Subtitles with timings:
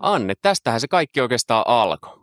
[0.00, 2.18] Anne, tästähän se kaikki oikeastaan alkoi.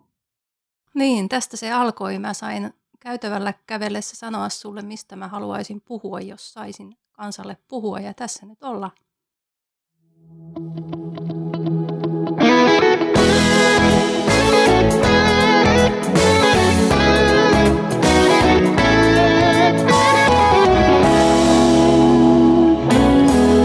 [0.94, 2.20] Niin, tästä se alkoi.
[2.20, 8.00] Mä sain käytävällä kävellessä sanoa sulle, mistä mä haluaisin puhua, jos saisin kansalle puhua.
[8.00, 8.92] Ja tässä nyt ollaan.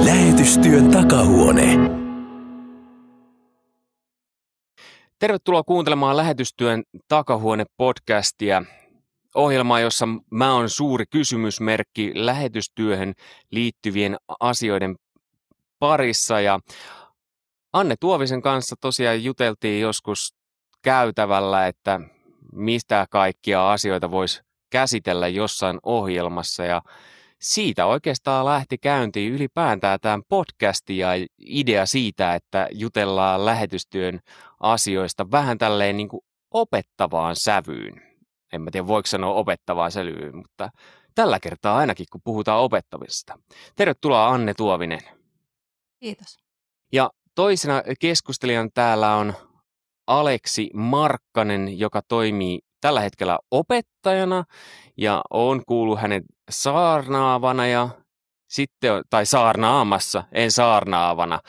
[0.05, 1.90] Lähetystyön takahuone.
[5.21, 8.65] Tervetuloa kuuntelemaan Lähetystyön takahuone-podcastia.
[9.35, 13.13] Ohjelmaa, jossa mä oon suuri kysymysmerkki lähetystyöhön
[13.51, 14.97] liittyvien asioiden
[15.79, 16.41] parissa.
[16.41, 16.61] Ja
[17.73, 20.35] Anne Tuovisen kanssa tosiaan juteltiin joskus
[20.83, 22.01] käytävällä, että
[22.53, 26.65] mistä kaikkia asioita voisi käsitellä jossain ohjelmassa.
[26.65, 26.83] Ja
[27.41, 31.09] siitä oikeastaan lähti käyntiin ylipäätään tämän podcasti ja
[31.39, 34.21] idea siitä, että jutellaan lähetystyön
[34.61, 38.03] asioista vähän tälleen niin kuin opettavaan sävyyn.
[38.53, 40.71] En mä tiedä, voiko sanoa opettavaan sävyyn, mutta
[41.15, 43.39] tällä kertaa ainakin, kun puhutaan opettamisesta.
[43.77, 45.01] Tervetuloa Anne Tuovinen.
[46.01, 46.39] Kiitos.
[46.93, 49.35] Ja toisena keskustelijan täällä on
[50.07, 54.45] Aleksi Markkanen, joka toimii tällä hetkellä opettajana
[54.97, 57.89] ja on kuullut hänen saarnaavana ja
[58.49, 61.41] sitten, tai saarnaamassa, en saarnaavana.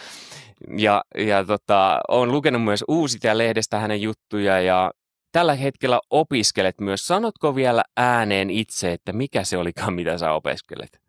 [0.77, 4.91] Ja, ja tota, on lukenut myös uusia lehdestä hänen juttuja ja
[5.31, 7.07] tällä hetkellä opiskelet myös.
[7.07, 11.01] Sanotko vielä ääneen itse, että mikä se olikaan, mitä sä opiskelet?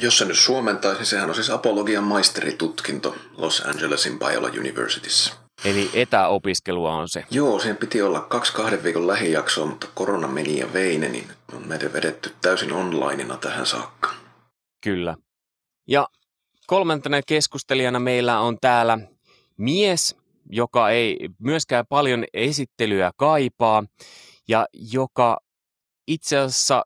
[0.00, 5.34] Jos se nyt suomentaisi, sehän on siis apologian maisteritutkinto Los Angelesin Biola Universityssä.
[5.64, 7.24] Eli etäopiskelua on se.
[7.30, 11.68] Joo, siihen piti olla kaksi kahden viikon lähijaksoa, mutta korona meni ja veine, niin on
[11.68, 14.10] meidän vedetty täysin onlineina tähän saakka.
[14.84, 15.16] Kyllä.
[15.88, 16.08] Ja
[16.68, 18.98] kolmantena keskustelijana meillä on täällä
[19.56, 20.16] mies,
[20.50, 23.84] joka ei myöskään paljon esittelyä kaipaa
[24.48, 25.38] ja joka
[26.06, 26.84] itse asiassa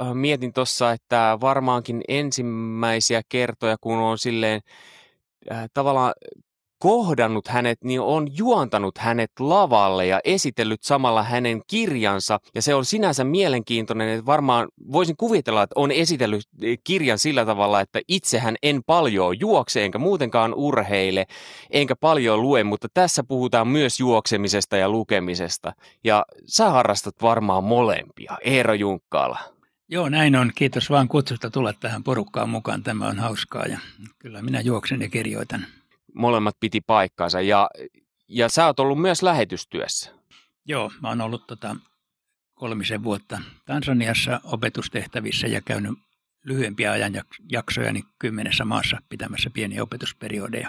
[0.00, 4.60] äh, mietin tuossa, että varmaankin ensimmäisiä kertoja, kun on silleen
[5.52, 6.12] äh, tavallaan
[6.80, 12.38] kohdannut hänet, niin on juontanut hänet lavalle ja esitellyt samalla hänen kirjansa.
[12.54, 17.44] Ja se on sinänsä mielenkiintoinen, että varmaan voisin kuvitella, että on esitellyt eh, kirjan sillä
[17.46, 21.26] tavalla, että itsehän en paljon juokse, enkä muutenkaan urheile,
[21.70, 25.72] enkä paljon lue, mutta tässä puhutaan myös juoksemisesta ja lukemisesta.
[26.04, 29.38] Ja sä harrastat varmaan molempia, Eero Junkkaala.
[29.88, 30.50] Joo, näin on.
[30.54, 32.82] Kiitos vaan kutsusta tulla tähän porukkaan mukaan.
[32.82, 33.78] Tämä on hauskaa ja
[34.18, 35.66] kyllä minä juoksen ja kirjoitan
[36.14, 37.70] molemmat piti paikkaansa ja,
[38.28, 40.10] ja sä oot ollut myös lähetystyössä.
[40.64, 41.76] Joo, mä oon ollut tota
[42.54, 45.98] kolmisen vuotta Tansaniassa opetustehtävissä ja käynyt
[46.44, 50.68] lyhyempiä ajanjaksoja niin kymmenessä maassa pitämässä pieniä opetusperiodeja.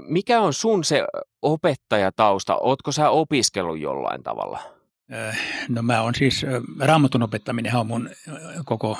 [0.00, 1.04] Mikä on sun se
[1.42, 2.56] opettajatausta?
[2.56, 4.75] Ootko sä opiskellut jollain tavalla?
[5.68, 6.46] No mä on siis,
[6.80, 8.10] raamatun opettaminen on mun
[8.64, 8.98] koko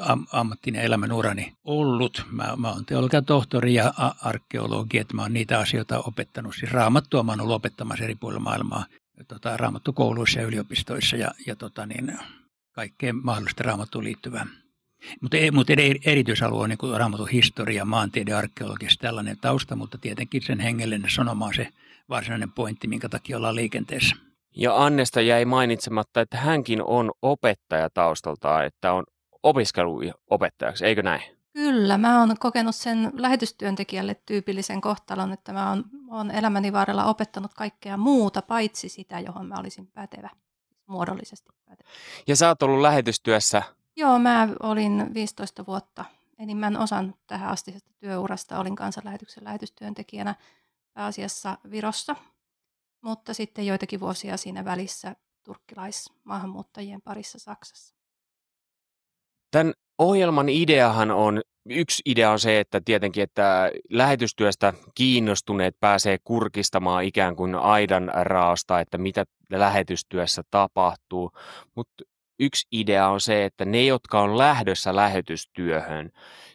[0.00, 2.26] am, ammattinen elämän urani ollut.
[2.30, 6.54] Mä, mä oon teologian tohtori ja arkeologi, että mä oon niitä asioita opettanut.
[6.54, 8.84] Siis raamattua mä oon ollut opettamassa eri puolilla maailmaa,
[9.28, 12.18] tota, raamattukouluissa ja yliopistoissa ja, ja tota niin,
[12.72, 14.46] kaikkeen mahdollista raamattuun liittyvää.
[15.20, 15.66] Mutta mut
[16.04, 21.54] erityisalue on niin raamatun historia, maantiede, arkeologia, tällainen tausta, mutta tietenkin sen hengellinen sanoma on
[21.54, 21.68] se
[22.08, 24.16] varsinainen pointti, minkä takia ollaan liikenteessä.
[24.56, 29.04] Ja Annesta jäi mainitsematta, että hänkin on opettaja taustaltaan, että on
[29.42, 31.22] opiskelu opettajaksi, eikö näin?
[31.52, 37.54] Kyllä, mä oon kokenut sen lähetystyöntekijälle tyypillisen kohtalon, että mä oon, oon elämäni varrella opettanut
[37.54, 40.30] kaikkea muuta, paitsi sitä, johon mä olisin pätevä,
[40.86, 41.88] muodollisesti pätevä.
[42.26, 43.62] Ja sä oot ollut lähetystyössä?
[43.96, 46.04] Joo, mä olin 15 vuotta
[46.38, 48.58] enimmän osan tähän astisesta työurasta.
[48.58, 50.34] Olin kansanlähetyksen lähetystyöntekijänä
[50.92, 52.16] pääasiassa Virossa
[53.02, 57.94] mutta sitten joitakin vuosia siinä välissä turkkilaismaahanmuuttajien parissa Saksassa.
[59.50, 67.04] Tämän ohjelman ideahan on, yksi idea on se, että tietenkin, että lähetystyöstä kiinnostuneet pääsee kurkistamaan
[67.04, 71.30] ikään kuin aidan raosta, että mitä lähetystyössä tapahtuu,
[71.76, 72.04] mutta
[72.40, 76.10] yksi idea on se, että ne, jotka on lähdössä lähetystyöhön,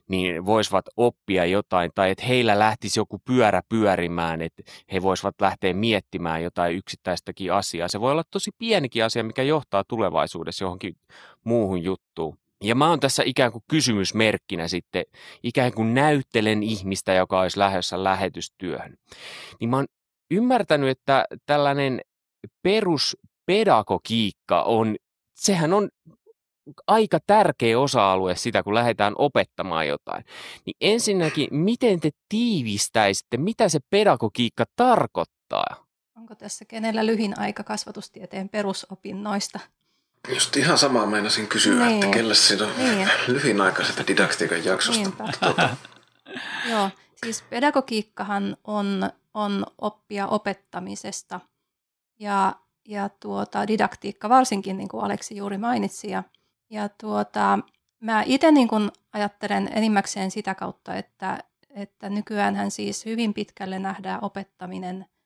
[0.10, 5.74] niin voisivat oppia jotain, tai että heillä lähtisi joku pyörä pyörimään, että he voisivat lähteä
[5.74, 7.88] miettimään jotain yksittäistäkin asiaa.
[7.88, 10.96] Se voi olla tosi pienikin asia, mikä johtaa tulevaisuudessa johonkin
[11.44, 12.38] muuhun juttuun.
[12.64, 15.06] Ja mä oon tässä ikään kuin kysymysmerkkinä sitten,
[15.44, 18.98] ikään kuin näyttelen ihmistä, joka olisi lähdössä lähetystyöhön.
[19.60, 19.86] Niin mä oon
[20.32, 22.02] ymmärtänyt, että tällainen
[22.62, 24.96] peruspedagogiikka on,
[25.38, 25.90] sehän on
[26.88, 30.26] aika tärkeä osa-alue sitä, kun lähdetään opettamaan jotain.
[30.66, 35.86] Niin ensinnäkin, miten te tiivistäisitte, mitä se pedagogiikka tarkoittaa?
[36.18, 39.60] Onko tässä kenellä lyhin aika kasvatustieteen perusopinnoista?
[40.30, 41.94] Just ihan samaa meinasin kysyä, niin.
[41.94, 43.10] että kelle siinä on niin.
[43.28, 45.10] lyhin aika sitä didaktiikan jaksosta.
[45.40, 45.70] Tuota.
[46.70, 46.90] Joo,
[47.26, 51.40] siis pedagogiikkahan on, on oppia opettamisesta
[52.20, 52.56] ja,
[52.88, 56.10] ja tuota, didaktiikka varsinkin, niin kuin Aleksi juuri mainitsi.
[56.10, 56.24] Ja,
[56.70, 57.60] ja tuota,
[58.00, 58.70] mä itse niin
[59.14, 65.06] ajattelen enimmäkseen sitä kautta, että, että nykyään siis hyvin pitkälle nähdään opettaminen–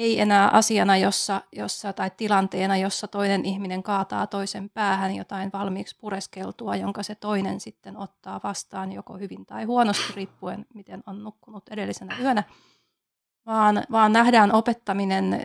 [0.00, 5.96] ei enää asiana jossa, jossa, tai tilanteena, jossa toinen ihminen kaataa toisen päähän jotain valmiiksi
[6.00, 11.68] pureskeltua, jonka se toinen sitten ottaa vastaan joko hyvin tai huonosti, riippuen miten on nukkunut
[11.70, 12.44] edellisenä yönä,
[13.46, 15.42] vaan, vaan nähdään opettaminen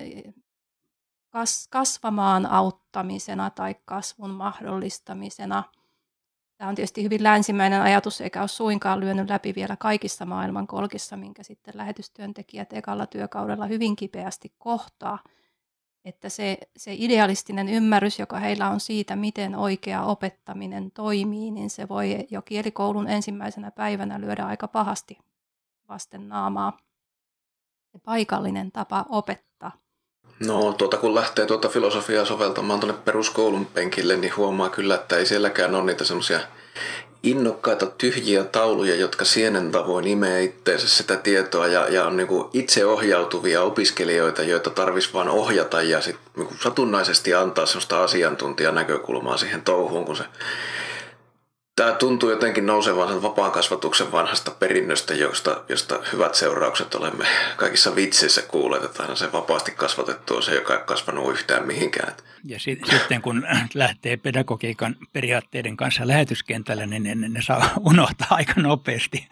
[1.36, 5.64] kas, kasvamaan auttamisena tai kasvun mahdollistamisena–
[6.58, 11.18] Tämä on tietysti hyvin länsimäinen ajatus, eikä ole suinkaan lyönyt läpi vielä kaikissa maailman kolkissa,
[11.18, 15.20] minkä sitten lähetystyöntekijät ekalla työkaudella hyvin kipeästi kohtaa.
[16.06, 21.88] Että se, se idealistinen ymmärrys, joka heillä on siitä, miten oikea opettaminen toimii, niin se
[21.90, 25.18] voi jo kielikoulun ensimmäisenä päivänä lyödä aika pahasti
[25.90, 26.78] vasten naamaa.
[27.92, 29.55] Se paikallinen tapa opettaa.
[30.40, 35.26] No tuota, kun lähtee tuota filosofiaa soveltamaan tuonne peruskoulun penkille, niin huomaa kyllä, että ei
[35.26, 36.40] sielläkään ole niitä semmoisia
[37.24, 43.62] innokkaita tyhjiä tauluja, jotka sienen tavoin imee itteensä sitä tietoa ja, ja on niin itseohjautuvia
[43.62, 50.16] opiskelijoita, joita tarvitsisi vain ohjata ja sit niin satunnaisesti antaa sellaista asiantuntijanäkökulmaa siihen touhuun, kun
[50.16, 50.24] se
[51.75, 57.25] Tämä tuntuu jotenkin nousevan sen vapaan kasvatuksen vanhasta perinnöstä, josta, josta hyvät seuraukset olemme
[57.57, 62.13] kaikissa vitseissä kuulleet, että aina se vapaasti kasvatettu on se, joka ei kasvanut yhtään mihinkään.
[62.44, 68.62] Ja sit, sitten kun lähtee pedagogiikan periaatteiden kanssa lähetyskentälle, niin ne, ne saa unohtaa aika
[68.62, 69.28] nopeasti,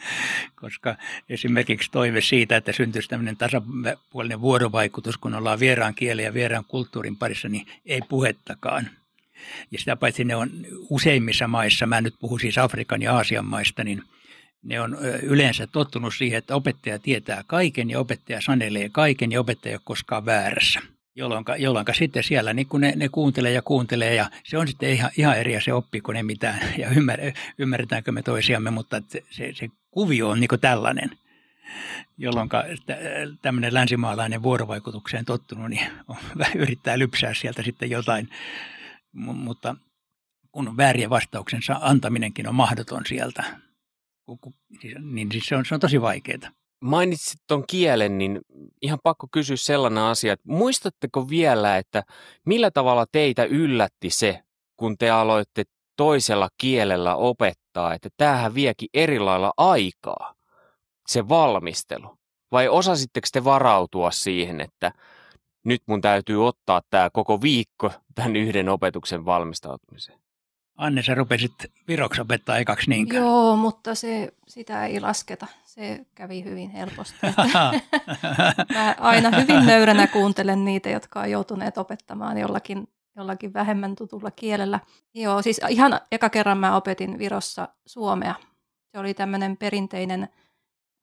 [0.56, 0.96] koska
[1.30, 7.16] esimerkiksi toive siitä, että syntyisi tämmöinen tasapuolinen vuorovaikutus, kun ollaan vieraan kielen ja vieraan kulttuurin
[7.16, 8.89] parissa, niin ei puhettakaan–
[9.72, 10.50] ja sitä paitsi ne on
[10.90, 14.04] useimmissa maissa, mä nyt puhun siis Afrikan ja Aasian maista, niin
[14.63, 19.72] ne on yleensä tottunut siihen, että opettaja tietää kaiken ja opettaja sanelee kaiken ja opettaja
[19.72, 20.80] ei ole koskaan väärässä.
[21.16, 24.90] Jolloin, jolloin sitten siellä niin kun ne, ne kuuntelee ja kuuntelee ja se on sitten
[24.90, 26.60] ihan, ihan eri se oppi kuin ne mitään.
[26.78, 27.19] Ja ymmär,
[27.57, 31.12] ymmärretäänkö me toisiamme, mutta se, se, se kuvio on niin tällainen.
[32.18, 32.50] Jolloin
[33.42, 35.88] tämmöinen länsimaalainen vuorovaikutukseen tottunut niin
[36.56, 38.30] yrittää lypsää sieltä sitten jotain
[39.13, 39.75] mutta
[40.51, 43.44] kun väärien vastauksensa antaminenkin on mahdoton sieltä,
[44.81, 46.51] siis, niin siis se on, se on tosi vaikeaa.
[46.81, 48.42] Mainitsit tuon kielen, niin
[48.81, 52.04] ihan pakko kysyä sellainen asia, että muistatteko vielä, että
[52.45, 54.44] millä tavalla teitä yllätti se,
[54.77, 55.63] kun te aloitte
[55.98, 60.36] toisella kielellä opettaa, että tämähän viekin eri lailla aikaa,
[61.07, 62.18] se valmistelu?
[62.51, 64.92] Vai osasitteko te varautua siihen, että
[65.63, 70.19] nyt mun täytyy ottaa tämä koko viikko tämän yhden opetuksen valmistautumiseen.
[70.77, 71.54] Anne, sä rupesit
[71.88, 73.24] viroksi opettaa ekaksi niinkään.
[73.24, 75.48] Joo, mutta se, sitä ei lasketa.
[75.65, 77.15] Se kävi hyvin helposti.
[78.74, 84.80] Mä aina hyvin nöyränä kuuntelen niitä, jotka on joutuneet opettamaan jollakin, jollakin vähemmän tutulla kielellä.
[85.13, 88.36] Joo, siis ihan eka kerran mä opetin Virossa suomea.
[88.92, 90.27] Se oli tämmöinen perinteinen–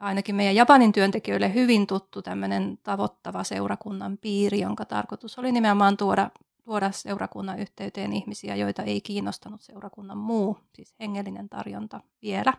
[0.01, 6.31] ainakin meidän Japanin työntekijöille hyvin tuttu tämmöinen tavoittava seurakunnan piiri, jonka tarkoitus oli nimenomaan tuoda,
[6.65, 12.53] tuoda seurakunnan yhteyteen ihmisiä, joita ei kiinnostanut seurakunnan muu, siis hengellinen tarjonta vielä.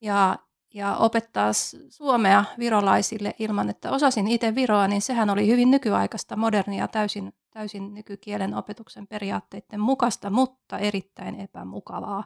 [0.00, 0.38] Ja,
[0.74, 1.52] ja opettaa
[1.88, 7.94] suomea virolaisille ilman, että osasin itse viroa, niin sehän oli hyvin nykyaikaista, modernia, täysin, täysin
[7.94, 12.24] nykykielen opetuksen periaatteiden mukaista, mutta erittäin epämukavaa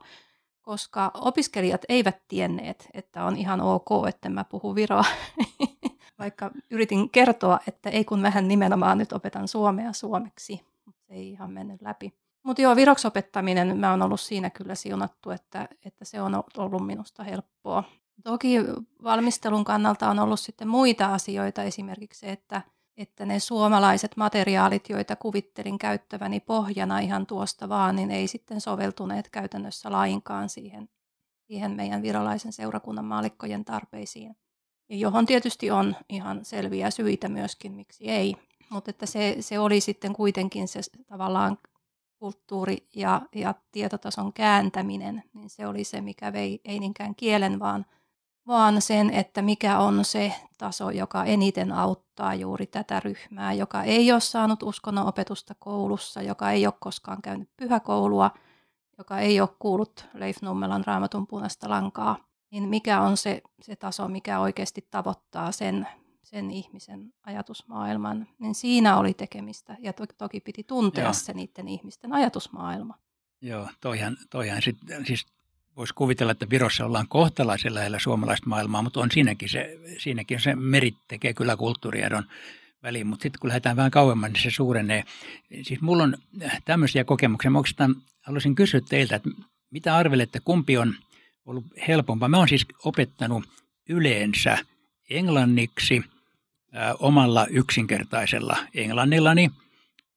[0.67, 5.05] koska opiskelijat eivät tienneet, että on ihan ok, että mä puhun viroa.
[6.19, 11.29] Vaikka yritin kertoa, että ei kun vähän nimenomaan nyt opetan suomea suomeksi, mutta se ei
[11.29, 12.13] ihan mennyt läpi.
[12.43, 16.87] Mutta joo, viroksi opettaminen, mä oon ollut siinä kyllä siunattu, että, että se on ollut
[16.87, 17.85] minusta helppoa.
[18.25, 18.59] Toki
[19.03, 22.63] valmistelun kannalta on ollut sitten muita asioita, esimerkiksi se, että–
[22.97, 29.29] että ne suomalaiset materiaalit, joita kuvittelin käyttäväni pohjana ihan tuosta vaan, niin ei sitten soveltuneet
[29.29, 30.89] käytännössä lainkaan siihen,
[31.47, 34.37] siihen meidän virolaisen seurakunnan maalikkojen tarpeisiin.
[34.89, 38.37] Johon tietysti on ihan selviä syitä myöskin, miksi ei.
[38.71, 41.59] Mutta että se, se oli sitten kuitenkin se tavallaan
[42.19, 47.87] kulttuuri- ja, ja tietotason kääntäminen, niin se oli se, mikä vei ei niinkään kielen, vaan
[48.47, 54.13] vaan sen, että mikä on se taso, joka eniten auttaa juuri tätä ryhmää, joka ei
[54.13, 58.31] ole saanut uskonnon opetusta koulussa, joka ei ole koskaan käynyt pyhäkoulua,
[58.99, 62.17] joka ei ole kuullut Leif Nummelan raamatun punaista lankaa,
[62.51, 65.89] niin mikä on se, se taso, mikä oikeasti tavoittaa sen,
[66.23, 69.77] sen ihmisen ajatusmaailman, niin siinä oli tekemistä.
[69.81, 71.13] Ja to- toki piti tuntea Joo.
[71.13, 72.95] se niiden ihmisten ajatusmaailma.
[73.41, 74.77] Joo, toihan, toihan sit,
[75.07, 75.27] siis
[75.77, 80.55] voisi kuvitella, että Virossa ollaan kohtalaisen lähellä suomalaista maailmaa, mutta on siinäkin se, siinäkin se
[80.55, 82.25] merit tekee kyllä kulttuuriedon
[82.83, 85.05] väliin, mutta sitten kun lähdetään vähän kauemmas, niin se suurenee.
[85.63, 86.17] Siis mulla on
[86.65, 87.51] tämmöisiä kokemuksia.
[87.51, 89.31] Mä oikeastaan haluaisin kysyä teiltä, että
[89.71, 90.95] mitä arvelette, kumpi on
[91.47, 92.29] ollut helpompaa?
[92.29, 93.45] Mä oon siis opettanut
[93.89, 94.59] yleensä
[95.11, 96.05] englanniksi
[96.73, 99.51] ää, omalla yksinkertaisella englannillani.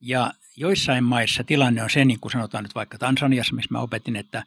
[0.02, 4.16] Ja joissain maissa tilanne on se, niin kuin sanotaan nyt vaikka Tansaniassa, missä mä opetin,
[4.16, 4.44] että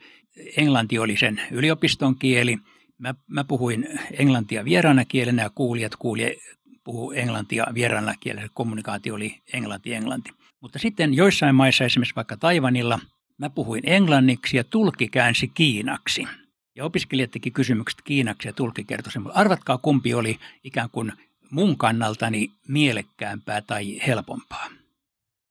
[0.56, 2.58] englanti oli sen yliopiston kieli.
[2.98, 6.40] Mä, mä puhuin englantia vieraana kielenä ja kuulijat kuuli,
[6.84, 8.48] puhuu englantia vieraana kielenä.
[8.54, 10.30] Kommunikaatio oli englanti-englanti.
[10.60, 13.00] Mutta sitten joissain maissa, esimerkiksi vaikka Taivanilla,
[13.38, 16.26] mä puhuin englanniksi ja tulkki käänsi kiinaksi.
[16.76, 19.36] Ja opiskelijat teki kysymykset kiinaksi ja tulkki kertoi sen.
[19.36, 21.12] Arvatkaa kumpi oli ikään kuin
[21.50, 24.81] mun kannaltani mielekkäämpää tai helpompaa.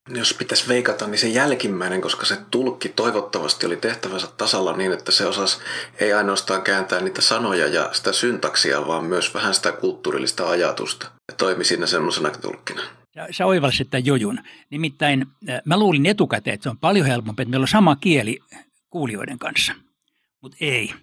[0.09, 5.11] Jos pitäisi veikata, niin se jälkimmäinen, koska se tulkki toivottavasti oli tehtävänsä tasalla niin, että
[5.11, 5.57] se osasi
[5.99, 11.11] ei ainoastaan kääntää niitä sanoja ja sitä syntaksia, vaan myös vähän sitä kulttuurillista ajatusta.
[11.27, 12.81] Ja toimi siinä semmoisena tulkkina.
[13.15, 14.39] Ja sä oivalsit tämän jojun.
[14.69, 18.39] Nimittäin äh, mä luulin etukäteen, että se on paljon helpompi, että meillä on sama kieli
[18.89, 19.73] kuulijoiden kanssa.
[20.41, 20.93] Mutta ei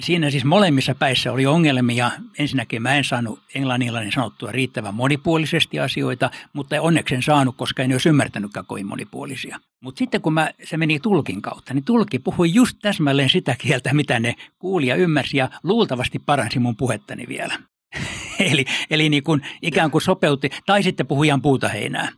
[0.00, 2.10] siinä siis molemmissa päissä oli ongelmia.
[2.38, 7.92] Ensinnäkin mä en saanut englannilla sanottua riittävän monipuolisesti asioita, mutta onneksi en saanut, koska en
[7.92, 9.60] olisi ymmärtänytkään kovin monipuolisia.
[9.80, 13.94] Mutta sitten kun mä, se meni tulkin kautta, niin tulki puhui just täsmälleen sitä kieltä,
[13.94, 17.58] mitä ne kuulija ymmärsi ja luultavasti paransi mun puhettani vielä.
[18.52, 22.08] eli eli niin kuin ikään kuin sopeutti, tai sitten puhujan puuta heinää.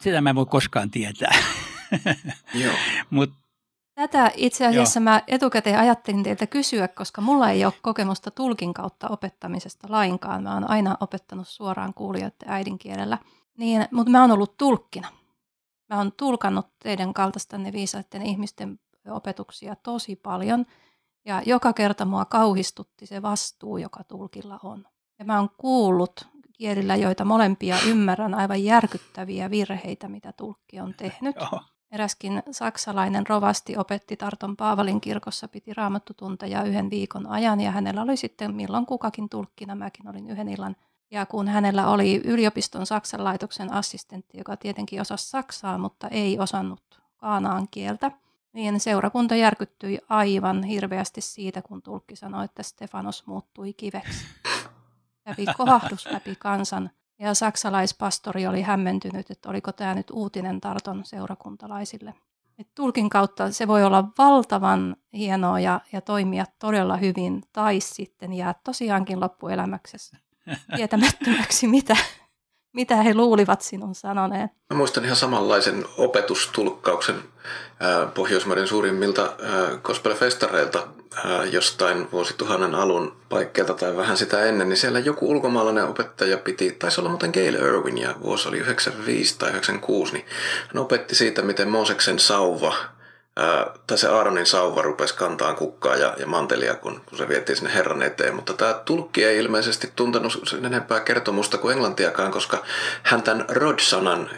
[0.00, 1.34] Sitä mä en voi koskaan tietää.
[2.54, 2.74] Joo.
[3.10, 3.43] Mutta
[3.94, 5.04] Tätä itse asiassa Joo.
[5.04, 10.42] mä etukäteen ajattelin teiltä kysyä, koska mulla ei ole kokemusta tulkin kautta opettamisesta lainkaan.
[10.42, 13.18] Mä oon aina opettanut suoraan kuulijoiden äidinkielellä.
[13.58, 15.08] Niin, mutta mä oon ollut tulkkina.
[15.90, 20.66] Mä oon tulkannut teidän kaltaistanne viisaiden ihmisten opetuksia tosi paljon.
[21.24, 24.86] Ja joka kerta mua kauhistutti se vastuu, joka tulkilla on.
[25.18, 31.36] Ja mä oon kuullut kielillä, joita molempia ymmärrän, aivan järkyttäviä virheitä, mitä tulkki on tehnyt.
[31.36, 31.60] Joo.
[31.94, 38.16] Eräskin saksalainen rovasti opetti Tarton Paavalin kirkossa, piti raamattutunteja yhden viikon ajan ja hänellä oli
[38.16, 40.76] sitten milloin kukakin tulkkina, mäkin olin yhden illan.
[41.10, 47.02] Ja kun hänellä oli yliopiston Saksan laitoksen assistentti, joka tietenkin osasi saksaa, mutta ei osannut
[47.16, 48.10] kaanaan kieltä,
[48.52, 54.24] niin seurakunta järkyttyi aivan hirveästi siitä, kun tulkki sanoi, että Stefanos muuttui kiveksi.
[55.24, 62.14] Kävi kovahdus läpi kansan ja saksalaispastori oli hämmentynyt, että oliko tämä nyt uutinen Tarton seurakuntalaisille.
[62.58, 68.32] Et tulkin kautta se voi olla valtavan hienoa ja, ja toimia todella hyvin, tai sitten
[68.32, 70.16] jää tosiaankin loppuelämäksessä
[70.76, 71.96] tietämättömäksi, mitä,
[72.74, 74.50] mitä he luulivat sinun sanoneen.
[74.70, 77.16] Mä muistan ihan samanlaisen opetustulkkauksen
[78.14, 79.32] Pohjoismaiden suurimmilta
[79.82, 80.88] gospelfestareilta
[81.50, 87.00] jostain vuosituhannen alun paikkeilta tai vähän sitä ennen, niin siellä joku ulkomaalainen opettaja piti, taisi
[87.00, 90.26] olla muuten Gail Irwin ja vuosi oli 95 tai 96, niin
[90.74, 92.74] hän opetti siitä, miten Mooseksen sauva
[93.36, 97.56] ää, tai se Aaronin sauva rupesi kantaa kukkaa ja, ja mantelia, kun, kun se vietiin
[97.56, 98.34] sinne Herran eteen.
[98.34, 102.62] Mutta tämä tulkki ei ilmeisesti tuntenut sen enempää kertomusta kuin englantiakaan, koska
[103.02, 104.30] hän tämän Rod-sanan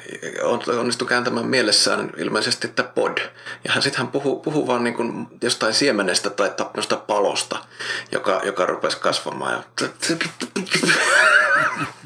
[0.78, 3.18] onnistui kääntämään mielessään ilmeisesti että pod.
[3.64, 7.58] Ja hän sitten hän puhuu, puhuu vaan niin kuin jostain siemenestä tai tapnosta palosta,
[8.12, 9.52] joka, joka rupesi kasvamaan.
[9.52, 9.88] Ja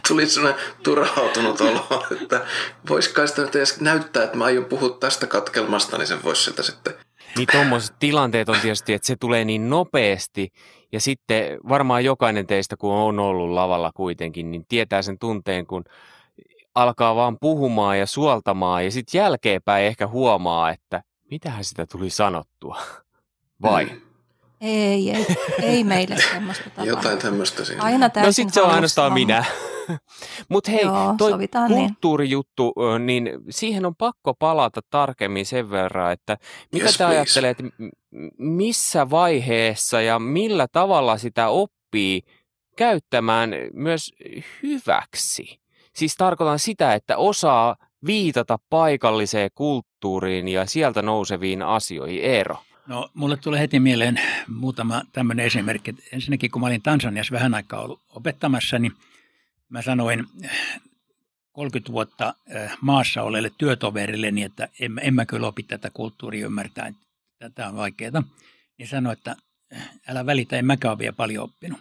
[0.09, 2.47] tuli sellainen turhautunut olo, että
[2.89, 6.63] voisiko sitä nyt edes näyttää, että mä aion puhua tästä katkelmasta, niin sen voisi sitä
[6.63, 6.95] sitten.
[7.37, 10.53] Niin tuommoiset tilanteet on tietysti, että se tulee niin nopeasti
[10.93, 15.85] ja sitten varmaan jokainen teistä, kun on ollut lavalla kuitenkin, niin tietää sen tunteen, kun
[16.75, 22.79] alkaa vaan puhumaan ja suoltamaan ja sitten jälkeenpäin ehkä huomaa, että mitähän sitä tuli sanottua.
[23.63, 23.85] Vai?
[23.85, 24.01] Mm.
[24.61, 25.27] Ei, ei,
[25.63, 26.91] ei meille semmoista tapahdu.
[26.91, 27.83] Jotain tämmöistä siinä.
[27.83, 29.45] Aina täysin No sitten se on ainoastaan minä.
[30.49, 31.49] Mutta hei, Joo, toi niin.
[31.69, 33.25] kulttuurijuttu, niin.
[33.25, 36.37] niin siihen on pakko palata tarkemmin sen verran, että
[36.73, 37.59] mitä yes, te ajattelet,
[38.39, 42.23] missä vaiheessa ja millä tavalla sitä oppii
[42.77, 44.13] käyttämään myös
[44.63, 45.61] hyväksi?
[45.95, 47.77] Siis tarkoitan sitä, että osaa
[48.07, 52.25] viitata paikalliseen kulttuuriin ja sieltä nouseviin asioihin.
[52.25, 52.57] Eero.
[52.87, 55.95] No, mulle tulee heti mieleen muutama tämmöinen esimerkki.
[56.13, 58.93] Ensinnäkin, kun mä olin Tansaniassa vähän aikaa ollut opettamassa, niin
[59.69, 60.27] mä sanoin
[61.53, 66.47] 30 vuotta äh, maassa olleelle työtoverille, niin että en, en mä kyllä opi tätä kulttuuria
[66.47, 67.07] ymmärtää, että
[67.39, 68.23] tätä on vaikeaa.
[68.79, 69.37] Niin sanoi, että
[69.77, 71.81] äh, älä välitä, en mäkään ole vielä paljon oppinut.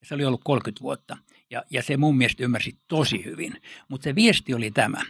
[0.00, 1.16] Ja se oli ollut 30 vuotta.
[1.50, 3.62] Ja, ja se mun mielestä ymmärsi tosi hyvin.
[3.88, 5.02] Mutta se viesti oli tämä,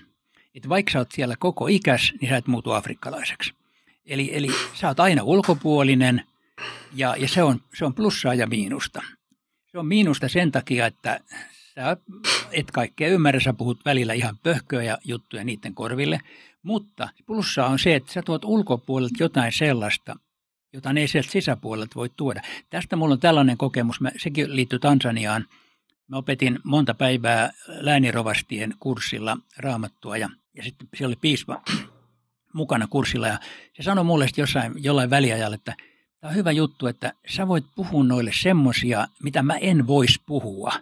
[0.54, 3.57] että vaikka sä oot siellä koko ikäs, niin sä et muutu afrikkalaiseksi.
[4.08, 6.24] Eli, eli sä oot aina ulkopuolinen
[6.94, 9.02] ja, ja se, on, se on plussaa ja miinusta.
[9.66, 11.20] Se on miinusta sen takia, että
[11.74, 11.96] sä
[12.52, 16.20] et kaikkea ymmärrä, sä puhut välillä ihan pöhköä ja juttuja niiden korville,
[16.62, 20.16] mutta plussaa on se, että sä tuot ulkopuolelta jotain sellaista,
[20.72, 22.42] jota ne ei sieltä sisäpuolelta voi tuoda.
[22.70, 25.46] Tästä mulla on tällainen kokemus, mä, sekin liittyy Tansaniaan.
[26.08, 31.62] Mä opetin monta päivää läänirovastien kurssilla raamattua ja, ja sitten siellä oli piispa
[32.52, 33.38] mukana kurssilla ja
[33.76, 35.74] se sanoi mulle jossain, jollain väliajalla, että
[36.20, 40.72] tämä on hyvä juttu, että sä voit puhua noille semmosia, mitä mä en vois puhua,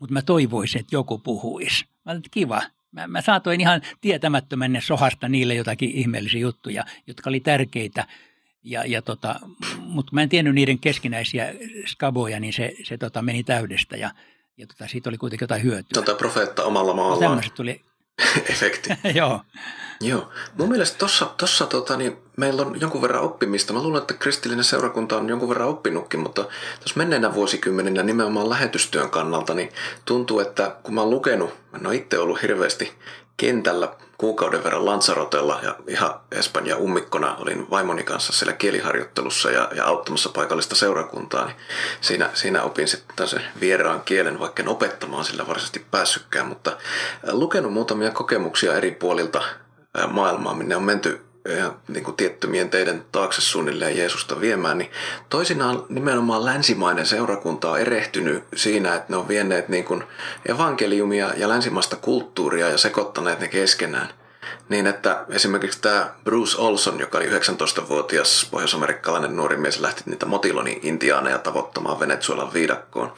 [0.00, 1.84] mutta mä toivoisin, että joku puhuisi.
[2.04, 2.62] Mä olin, kiva.
[2.92, 8.06] Mä, mä saatoin ihan tietämättömänne sohasta niille jotakin ihmeellisiä juttuja, jotka oli tärkeitä
[8.62, 9.40] ja, ja tota,
[9.78, 11.54] mutta mä en tiennyt niiden keskinäisiä
[11.86, 14.10] skaboja, niin se, se tota, meni täydestä ja,
[14.56, 16.02] ja tota, siitä oli kuitenkin jotain hyötyä.
[16.02, 17.36] Tota profeetta omalla maallaan.
[17.36, 17.80] No, tuli.
[18.50, 18.90] Efekti.
[19.14, 19.40] Joo.
[20.00, 20.28] Joo.
[20.58, 23.72] Mun mielestä tossa, tossa tota, niin meillä on jonkun verran oppimista.
[23.72, 26.42] Mä luulen, että kristillinen seurakunta on jonkun verran oppinutkin, mutta
[26.78, 29.72] tuossa menneinä vuosikymmeninä nimenomaan lähetystyön kannalta, niin
[30.04, 32.92] tuntuu, että kun mä oon lukenut, mä en ole itse ollut hirveästi
[33.36, 33.88] kentällä
[34.18, 40.28] kuukauden verran Lanzarotella ja ihan Espanja ummikkona olin vaimoni kanssa siellä kieliharjoittelussa ja, ja auttamassa
[40.28, 41.56] paikallista seurakuntaa, niin
[42.00, 46.76] siinä, siinä opin sitten sen vieraan kielen, vaikka en opettamaan sillä varsinaisesti päässytkään, mutta
[47.30, 49.42] lukenut muutamia kokemuksia eri puolilta
[50.08, 54.90] maailmaa, minne on menty ja niin kuin tiettymien teidän taakse suunnilleen Jeesusta viemään, niin
[55.28, 60.04] toisinaan nimenomaan länsimainen seurakunta on erehtynyt siinä, että ne on vienneet niin kuin
[60.48, 64.08] evankeliumia ja länsimaista kulttuuria ja sekoittaneet ne keskenään–
[64.68, 70.80] niin että esimerkiksi tämä Bruce Olson, joka oli 19-vuotias pohjoisamerikkalainen nuori mies, lähti niitä motiloni
[70.82, 73.12] intiaaneja tavoittamaan Venezuelan viidakkoon,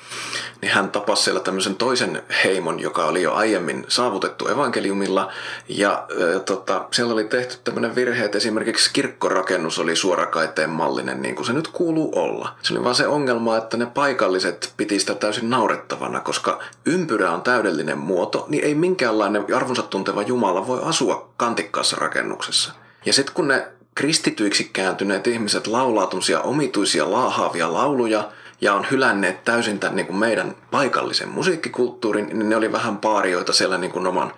[0.62, 5.32] niin hän tapasi siellä tämmöisen toisen heimon, joka oli jo aiemmin saavutettu evankeliumilla,
[5.68, 11.34] ja äh, tota, siellä oli tehty tämmöinen virhe, että esimerkiksi kirkkorakennus oli suorakaiteen mallinen, niin
[11.34, 12.54] kuin se nyt kuuluu olla.
[12.62, 17.42] Se oli vaan se ongelma, että ne paikalliset piti sitä täysin naurettavana, koska ympyrä on
[17.42, 22.72] täydellinen muoto, niin ei minkäänlainen arvonsa tunteva Jumala voi asua kantikkaassa rakennuksessa.
[23.06, 26.10] Ja sitten kun ne kristityiksi kääntyneet ihmiset laulaa
[26.42, 32.56] omituisia laahaavia lauluja ja on hylänneet täysin tämän niin kuin meidän paikallisen musiikkikulttuurin, niin ne
[32.56, 34.32] oli vähän paarioita siellä niin kuin oman,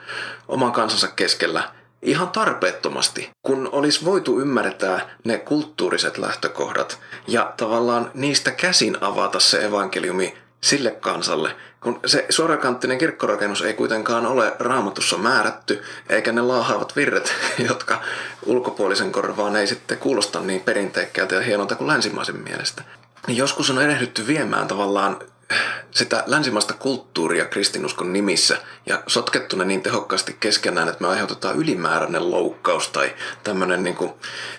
[0.49, 1.63] oman kansansa keskellä
[2.03, 9.65] ihan tarpeettomasti, kun olisi voitu ymmärtää ne kulttuuriset lähtökohdat ja tavallaan niistä käsin avata se
[9.65, 16.97] evankeliumi sille kansalle, kun se suorakanttinen kirkkorakennus ei kuitenkaan ole raamatussa määrätty, eikä ne laahaavat
[16.97, 17.35] virret,
[17.69, 18.03] jotka
[18.47, 22.83] ulkopuolisen korvaan ei sitten kuulosta niin perinteikkäältä ja hienolta kuin länsimaisen mielestä.
[23.27, 25.17] Niin joskus on erehdytty viemään tavallaan
[25.91, 32.31] sitä länsimaista kulttuuria kristinuskon nimissä ja sotkettu ne niin tehokkaasti keskenään, että me aiheutetaan ylimääräinen
[32.31, 33.97] loukkaus tai tämmöinen niin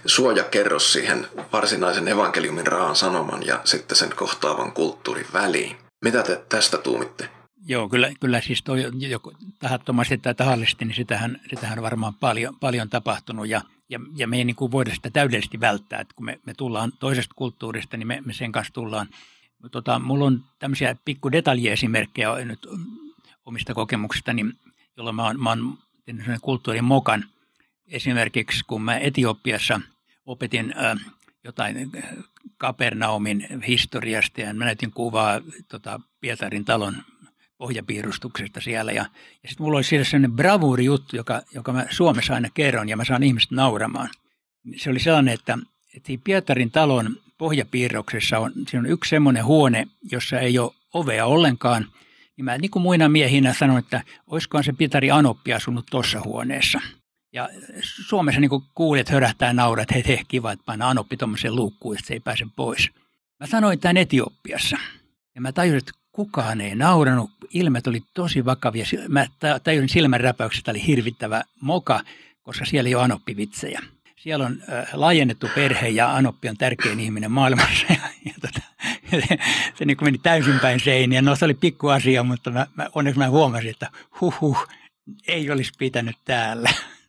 [0.05, 5.80] suojakerros siihen varsinaisen evankeliumin raan sanoman ja sitten sen kohtaavan kulttuurin väliin.
[6.01, 7.29] Mitä te tästä tuumitte?
[7.65, 12.55] Joo, kyllä, kyllä siis toi, joko tahattomasti tai tahallisesti, niin sitähän, sitähän on varmaan paljon,
[12.59, 16.25] paljon tapahtunut ja, ja, ja me ei niin kuin voida sitä täydellisesti välttää, että kun
[16.25, 19.07] me, me tullaan toisesta kulttuurista, niin me, me sen kanssa tullaan.
[19.71, 22.67] Tota, mulla on tämmöisiä pikku detaljiesimerkkejä nyt
[23.45, 24.53] omista kokemuksista, niin,
[24.97, 25.77] jolloin mä oon, mä oon
[26.41, 27.25] kulttuurin mokan.
[27.87, 29.81] Esimerkiksi kun mä Etiopiassa
[30.25, 30.97] opetin äh,
[31.43, 31.91] jotain
[32.57, 36.95] Kapernaumin historiasta ja mä näytin kuvaa tota, Pietarin talon
[37.57, 38.91] pohjapiirustuksesta siellä.
[38.91, 39.05] Ja,
[39.43, 42.97] ja sitten mulla oli siellä sellainen bravuuri juttu, joka, joka mä Suomessa aina kerron ja
[42.97, 44.09] mä saan ihmiset nauramaan.
[44.75, 45.57] Se oli sellainen, että,
[45.95, 51.87] että Pietarin talon pohjapiirroksessa on, siinä on yksi semmoinen huone, jossa ei ole ovea ollenkaan.
[52.37, 56.81] Niin mä niin kuin muina miehinä sanon, että olisikohan se Pietari Anoppi asunut tuossa huoneessa–
[57.33, 57.49] ja
[58.07, 62.07] Suomessa niin kuulijat hörähtää nauraa, että hei, hei kiva, että painaa anoppi tuommoiseen luukkuun, että
[62.07, 62.89] se ei pääse pois.
[63.39, 64.77] Mä sanoin tämän Etiopiassa.
[65.35, 67.31] Ja mä tajusin, että kukaan ei nauranut.
[67.53, 68.85] Ilmet oli tosi vakavia.
[69.07, 69.25] Mä
[69.63, 72.01] tajusin silmänräpäyksestä, oli hirvittävä moka,
[72.41, 73.81] koska siellä ei ole anoppivitsejä.
[74.15, 77.85] Siellä on äh, laajennettu perhe ja Anoppi on tärkein ihminen maailmassa.
[77.93, 78.61] Ja, ja tota,
[79.27, 79.37] se,
[79.75, 81.21] se niin meni täysin päin seiniä.
[81.21, 83.89] No se oli pikku asia, mutta mä, mä, onneksi mä huomasin, että
[84.21, 84.67] huh, huh
[85.27, 86.69] ei olisi pitänyt täällä.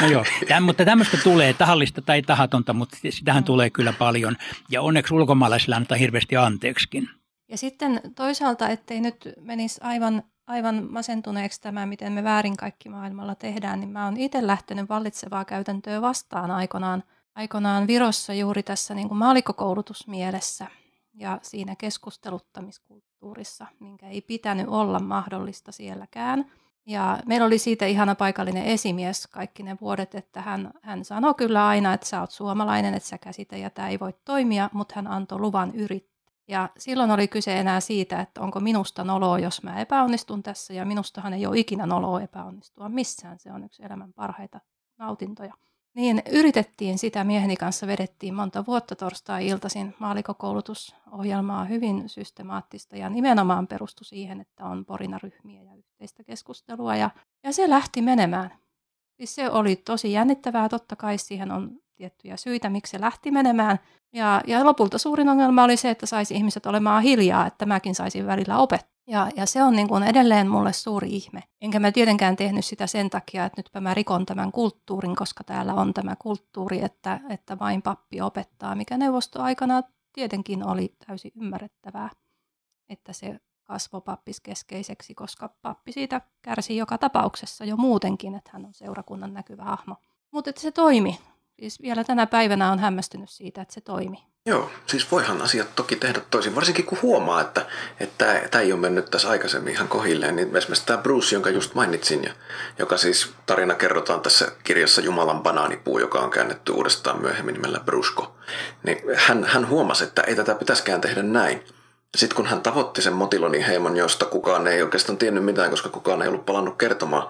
[0.00, 4.36] No joo, Täm, mutta tämmöistä tulee tahallista tai tahatonta, mutta sitähän tulee kyllä paljon.
[4.70, 7.08] Ja onneksi ulkomaalaisilla annetaan hirveästi anteeksikin.
[7.48, 13.34] Ja sitten toisaalta, ettei nyt menisi aivan, aivan masentuneeksi tämä, miten me väärin kaikki maailmalla
[13.34, 17.02] tehdään, niin mä oon itse lähtenyt vallitsevaa käytäntöä vastaan aikanaan,
[17.34, 20.66] aikanaan Virossa juuri tässä niin kuin maalikokoulutusmielessä
[21.14, 26.50] ja siinä keskusteluttamiskulttuurissa kulttuurissa, minkä ei pitänyt olla mahdollista sielläkään.
[26.88, 31.66] Ja meillä oli siitä ihana paikallinen esimies kaikki ne vuodet, että hän, hän sanoi kyllä
[31.66, 35.06] aina, että sä oot suomalainen, että sä käsitä ja tämä ei voi toimia, mutta hän
[35.06, 36.32] antoi luvan yrittää.
[36.48, 40.84] Ja silloin oli kyse enää siitä, että onko minusta noloa, jos mä epäonnistun tässä, ja
[40.84, 43.38] minustahan ei ole ikinä noloa epäonnistua missään.
[43.38, 44.60] Se on yksi elämän parhaita
[44.98, 45.54] nautintoja.
[45.98, 54.04] Niin yritettiin sitä mieheni kanssa, vedettiin monta vuotta torstai-iltaisin maalikokoulutusohjelmaa hyvin systemaattista ja nimenomaan perustui
[54.04, 57.10] siihen, että on porinaryhmiä ja yhteistä keskustelua ja,
[57.44, 58.50] ja se lähti menemään.
[59.16, 63.78] Siis se oli tosi jännittävää, totta kai siihen on tiettyjä syitä, miksi se lähti menemään.
[64.12, 68.26] Ja, ja lopulta suurin ongelma oli se, että saisi ihmiset olemaan hiljaa, että mäkin saisin
[68.26, 68.97] välillä opettaa.
[69.08, 71.42] Ja, ja se on niin kuin edelleen mulle suuri ihme.
[71.60, 75.74] Enkä mä tietenkään tehnyt sitä sen takia, että nytpä mä rikon tämän kulttuurin, koska täällä
[75.74, 82.10] on tämä kulttuuri, että, että vain pappi opettaa, mikä neuvostoaikana tietenkin oli täysin ymmärrettävää,
[82.88, 88.66] että se kasvo pappis keskeiseksi, koska pappi siitä kärsi joka tapauksessa jo muutenkin, että hän
[88.66, 89.96] on seurakunnan näkyvä hahmo.
[90.30, 91.18] Mutta se toimi.
[91.60, 94.24] Siis vielä tänä päivänä on hämmästynyt siitä, että se toimi.
[94.46, 97.66] Joo, siis voihan asiat toki tehdä toisin, varsinkin kun huomaa, että,
[98.00, 100.36] että tämä ei ole mennyt tässä aikaisemmin ihan kohilleen.
[100.36, 102.30] Niin esimerkiksi tämä Bruce, jonka just mainitsin, ja,
[102.78, 108.36] joka siis tarina kerrotaan tässä kirjassa Jumalan banaanipuu, joka on käännetty uudestaan myöhemmin nimellä Brusko,
[108.82, 111.64] niin hän, hän huomasi, että ei tätä pitäisikään tehdä näin.
[112.16, 116.22] Sitten kun hän tavoitti sen Motilonin heimon, josta kukaan ei oikeastaan tiennyt mitään, koska kukaan
[116.22, 117.28] ei ollut palannut kertomaan,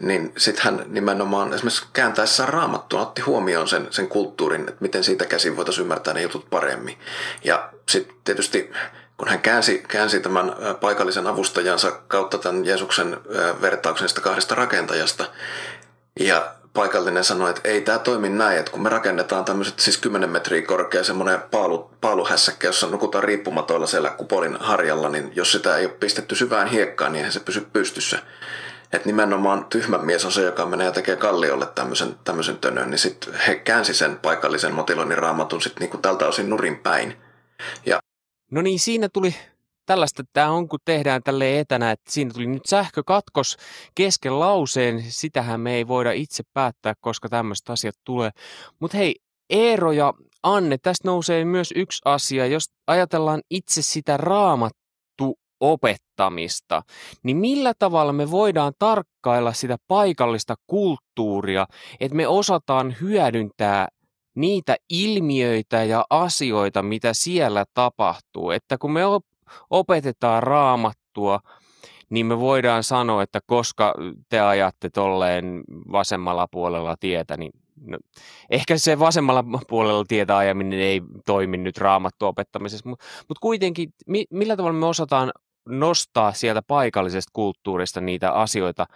[0.00, 5.24] niin sitten hän nimenomaan esimerkiksi kääntäessään raamattua otti huomioon sen, sen kulttuurin, että miten siitä
[5.24, 6.98] käsin voitaisiin ymmärtää ne jutut paremmin.
[7.44, 8.72] Ja sitten tietysti
[9.16, 13.16] kun hän käänsi, käänsi tämän paikallisen avustajansa kautta tämän Jeesuksen
[13.60, 15.24] vertauksen kahdesta rakentajasta,
[16.20, 20.30] ja paikallinen sanoi, että ei tämä toimi näin, että kun me rakennetaan tämmöiset siis 10
[20.30, 25.86] metriä korkea semmoinen paalu, paaluhässäkkä, jossa nukutaan riippumatoilla siellä kupolin harjalla, niin jos sitä ei
[25.86, 28.18] ole pistetty syvään hiekkaan, niin eihän se pysy pystyssä.
[28.92, 32.98] Että nimenomaan tyhmä mies on se, joka menee ja tekee kalliolle tämmöisen, tämmöisen tönön, niin
[32.98, 37.16] sitten he käänsi sen paikallisen motiloinnin raamatun sitten niinku tältä osin nurin päin.
[37.86, 37.98] Ja
[38.50, 39.34] No niin, siinä tuli
[39.86, 43.56] tällaista tämä on, kun tehdään tälle etänä, että siinä tuli nyt sähkökatkos
[43.94, 45.02] kesken lauseen.
[45.08, 48.30] Sitähän me ei voida itse päättää, koska tämmöiset asiat tulee.
[48.80, 49.14] Mutta hei,
[49.50, 52.46] Eero ja Anne, tästä nousee myös yksi asia.
[52.46, 56.82] Jos ajatellaan itse sitä raamattu opettamista,
[57.22, 61.66] niin millä tavalla me voidaan tarkkailla sitä paikallista kulttuuria,
[62.00, 63.88] että me osataan hyödyntää
[64.36, 68.50] niitä ilmiöitä ja asioita, mitä siellä tapahtuu.
[68.50, 69.04] Että kun me
[69.70, 71.40] opetetaan raamattua,
[72.10, 73.94] niin me voidaan sanoa, että koska
[74.28, 77.98] te ajatte tolleen vasemmalla puolella tietä, niin no,
[78.50, 84.24] ehkä se vasemmalla puolella tietä ajaminen ei toimi nyt raamattu opettamisessa, mutta mut kuitenkin mi,
[84.30, 85.32] millä tavalla me osataan
[85.68, 88.86] nostaa sieltä paikallisesta kulttuurista niitä asioita,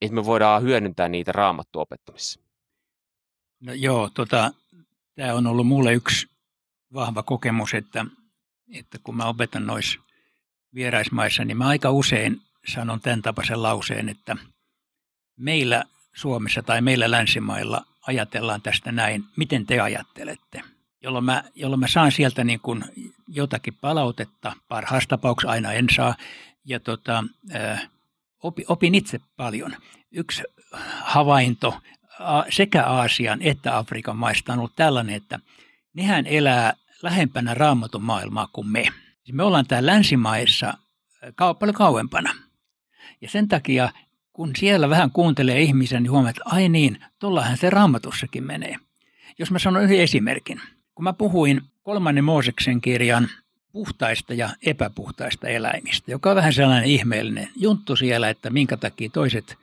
[0.00, 2.40] että me voidaan hyödyntää niitä raamattu opettamisessa?
[3.60, 4.50] No joo, tota,
[5.14, 6.26] tämä on ollut mulle yksi
[6.94, 8.04] vahva kokemus, että
[8.74, 10.00] että kun mä opetan noissa
[10.74, 14.36] vieraismaissa, niin mä aika usein sanon tämän tapaisen lauseen, että
[15.36, 20.62] meillä Suomessa tai meillä länsimailla ajatellaan tästä näin, miten te ajattelette.
[21.02, 22.84] Jolloin mä, jolloin mä saan sieltä niin kuin
[23.28, 26.14] jotakin palautetta, parhaassa tapauksessa aina en saa,
[26.64, 27.24] ja tota,
[28.42, 29.76] opi, opin itse paljon.
[30.12, 30.42] Yksi
[31.02, 31.80] havainto
[32.50, 35.38] sekä Aasian että Afrikan maista on ollut tällainen, että
[35.94, 38.82] nehän elää lähempänä raamatun maailmaa kuin me.
[39.22, 42.34] Siis me ollaan täällä länsimaissa äh, paljon kauempana.
[43.20, 43.92] Ja sen takia,
[44.32, 48.76] kun siellä vähän kuuntelee ihmisiä, niin huomaa, että ai niin, tuollahan se raamatussakin menee.
[49.38, 50.60] Jos mä sanon yhden esimerkin.
[50.94, 53.28] Kun mä puhuin kolmannen Mooseksen kirjan
[53.72, 59.58] puhtaista ja epäpuhtaista eläimistä, joka on vähän sellainen ihmeellinen junttu siellä, että minkä takia toiset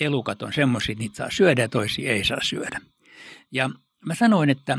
[0.00, 2.80] elukat on semmoisia, niitä saa syödä ja toisia ei saa syödä.
[3.50, 3.70] Ja
[4.06, 4.78] mä sanoin, että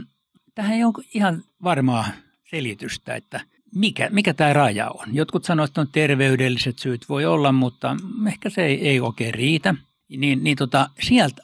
[0.55, 2.07] tähän ei ole ihan varmaa
[2.49, 3.41] selitystä, että
[3.75, 5.15] mikä, mikä tämä raja on.
[5.15, 9.75] Jotkut sanovat, että on terveydelliset syyt, voi olla, mutta ehkä se ei, ei oikein riitä.
[10.17, 11.43] Niin, niin tota, sieltä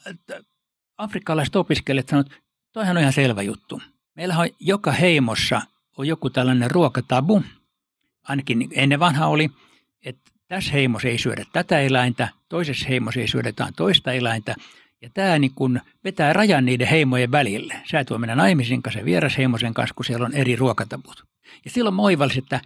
[0.96, 3.82] afrikkalaiset opiskelijat sanovat, että toihan on ihan selvä juttu.
[4.16, 5.62] Meillä on joka heimossa
[5.98, 7.42] on joku tällainen ruokatabu,
[8.22, 9.50] ainakin ennen vanha oli,
[10.04, 14.54] että tässä heimossa ei syödä tätä eläintä, toisessa heimossa ei syödä toista eläintä,
[15.02, 17.82] ja tämä niin kun vetää rajan niiden heimojen välille.
[17.90, 21.24] Sä et voi mennä naimisiin kanssa vierasheimosen kanssa, kun siellä on eri ruokatabut.
[21.64, 22.02] Ja silloin mä
[22.38, 22.60] että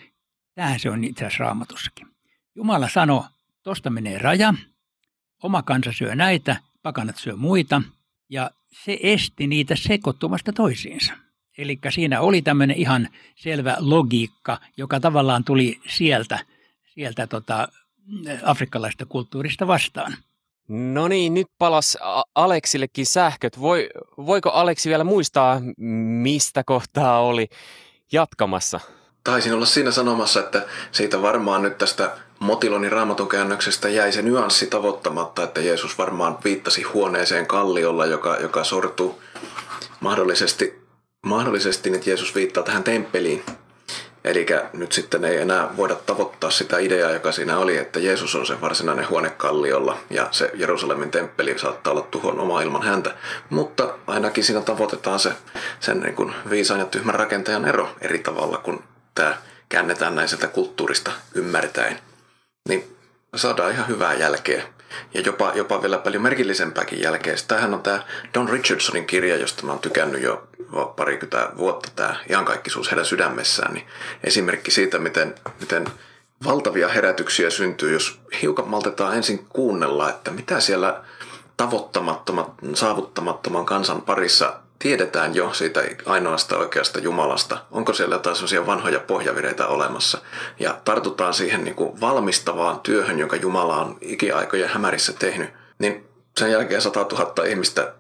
[0.55, 2.07] tähän se on itse asiassa raamatussakin.
[2.55, 3.25] Jumala sanoi,
[3.62, 4.55] tosta menee raja,
[5.42, 7.83] oma kansa syö näitä, pakanat syö muita,
[8.29, 8.51] ja
[8.85, 11.12] se esti niitä sekoittumasta toisiinsa.
[11.59, 16.38] Eli siinä oli tämmöinen ihan selvä logiikka, joka tavallaan tuli sieltä
[16.96, 17.68] sieltä tota,
[18.42, 20.16] afrikkalaista kulttuurista vastaan.
[20.68, 21.98] No niin, nyt palas
[22.35, 23.61] Aleksillekin sähköt.
[23.61, 25.61] Voi, voiko Aleksi vielä muistaa,
[26.22, 27.48] mistä kohtaa oli
[28.12, 28.81] jatkamassa?
[29.24, 33.29] Taisin olla siinä sanomassa, että siitä varmaan nyt tästä Motilonin raamatun
[33.88, 39.22] jäi se nyanssi tavoittamatta, että Jeesus varmaan viittasi huoneeseen kalliolla, joka, joka sortuu
[40.00, 40.83] mahdollisesti,
[41.26, 43.44] mahdollisesti, että Jeesus viittaa tähän temppeliin.
[44.26, 48.46] Eli nyt sitten ei enää voida tavoittaa sitä ideaa, joka siinä oli, että Jeesus on
[48.46, 53.14] se varsinainen huone kalliolla ja se Jerusalemin temppeli saattaa olla tuhon oma ilman häntä.
[53.50, 55.32] Mutta ainakin siinä tavoitetaan se
[55.80, 58.84] sen niin kuin viisaan ja tyhmän rakentajan ero eri tavalla, kun
[59.14, 59.36] tämä
[59.68, 61.98] käännetään näin sieltä kulttuurista ymmärtäen.
[62.68, 62.96] Niin
[63.36, 64.62] saadaan ihan hyvää jälkeä
[65.14, 67.35] ja jopa, jopa vielä paljon merkillisempääkin jälkeä.
[67.49, 68.03] Tämähän on tämä
[68.35, 70.49] Don Richardsonin kirja, josta mä oon tykännyt jo
[70.96, 73.75] parikymmentä vuotta, tämä iankaikkisuus heidän sydämessään.
[73.75, 73.87] Niin
[74.25, 75.87] esimerkki siitä, miten, miten
[76.44, 81.03] valtavia herätyksiä syntyy, jos hiukan maltetaan ensin kuunnella, että mitä siellä
[81.57, 87.58] tavoittamattoman, saavuttamattoman kansan parissa tiedetään jo siitä ainoasta oikeasta Jumalasta?
[87.70, 90.18] Onko siellä jotain sellaisia vanhoja pohjavireitä olemassa?
[90.60, 95.50] Ja tartutaan siihen niin kuin valmistavaan työhön, jonka Jumala on ikiaikojen hämärissä tehnyt.
[95.78, 96.08] Niin
[96.38, 97.92] sen jälkeen 100 000 ihmistä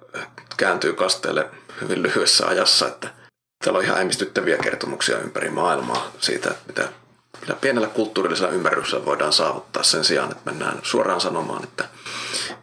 [0.56, 1.46] kääntyy kasteelle
[1.80, 3.08] hyvin lyhyessä ajassa, että
[3.64, 6.88] täällä on ihan äimistyttäviä kertomuksia ympäri maailmaa siitä, että mitä,
[7.40, 11.84] mitä pienellä kulttuurillisella ymmärryksellä voidaan saavuttaa sen sijaan, että mennään suoraan sanomaan, että,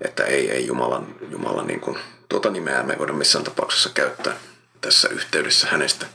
[0.02, 1.98] että ei, ei Jumalan, Jumalan niin kuin
[2.34, 4.34] tuota nimeä me ei voida missään tapauksessa käyttää
[4.82, 6.06] tässä yhteydessä hänestä.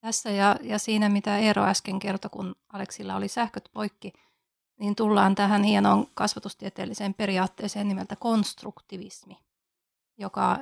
[0.00, 4.12] Tässä ja, ja siinä, mitä Eero äsken kertoi, kun Aleksilla oli sähköt poikki,
[4.80, 9.38] niin tullaan tähän hienoon kasvatustieteelliseen periaatteeseen nimeltä konstruktivismi,
[10.18, 10.58] joka,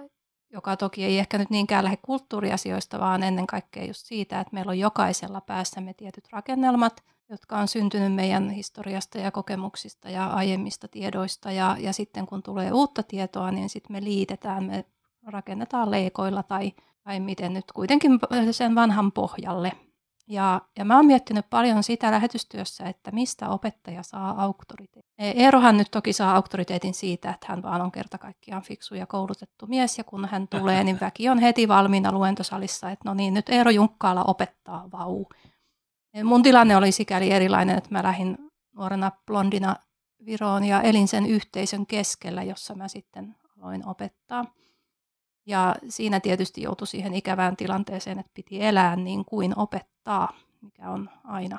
[0.50, 4.70] joka toki ei ehkä nyt niinkään lähde kulttuuriasioista, vaan ennen kaikkea just siitä, että meillä
[4.70, 11.52] on jokaisella päässämme tietyt rakennelmat, jotka on syntynyt meidän historiasta ja kokemuksista ja aiemmista tiedoista.
[11.52, 14.84] Ja, ja sitten kun tulee uutta tietoa, niin sitten me liitetään, me
[15.26, 18.18] rakennetaan leikoilla tai, tai miten nyt kuitenkin
[18.50, 19.72] sen vanhan pohjalle.
[20.28, 25.12] Ja, ja mä oon miettinyt paljon sitä lähetystyössä, että mistä opettaja saa auktoriteetin.
[25.18, 29.06] E, Eerohan nyt toki saa auktoriteetin siitä, että hän vaan on kerta kaikkiaan fiksu ja
[29.06, 33.34] koulutettu mies, ja kun hän tulee, niin väki on heti valmiina luentosalissa, että no niin,
[33.34, 35.24] nyt Eero Junkkaala opettaa, vau.
[36.24, 38.38] Mun tilanne oli sikäli erilainen, että mä lähdin
[38.76, 39.76] nuorena blondina
[40.26, 44.44] Viroon ja elin sen yhteisön keskellä, jossa mä sitten aloin opettaa.
[45.46, 51.10] Ja siinä tietysti joutui siihen ikävään tilanteeseen, että piti elää niin kuin opettaa, mikä on
[51.24, 51.58] aina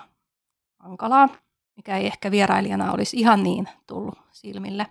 [0.80, 1.30] hankalaa,
[1.76, 4.86] mikä ei ehkä vierailijana olisi ihan niin tullut silmille.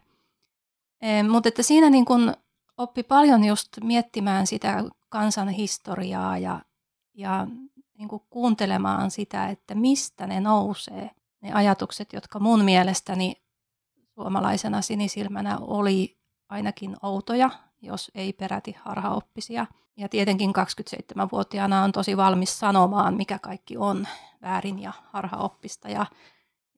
[1.00, 2.34] E, mutta että siinä niin kun
[2.76, 6.60] oppi paljon just miettimään sitä kansan historiaa ja,
[7.14, 7.46] ja
[7.98, 13.42] niin kuin kuuntelemaan sitä, että mistä ne nousee, ne ajatukset, jotka mun mielestäni
[14.14, 17.50] suomalaisena sinisilmänä oli ainakin outoja,
[17.82, 19.66] jos ei peräti harhaoppisia.
[19.96, 24.08] Ja tietenkin 27-vuotiaana on tosi valmis sanomaan, mikä kaikki on
[24.42, 25.88] väärin ja harhaoppista.
[25.88, 26.06] Ja,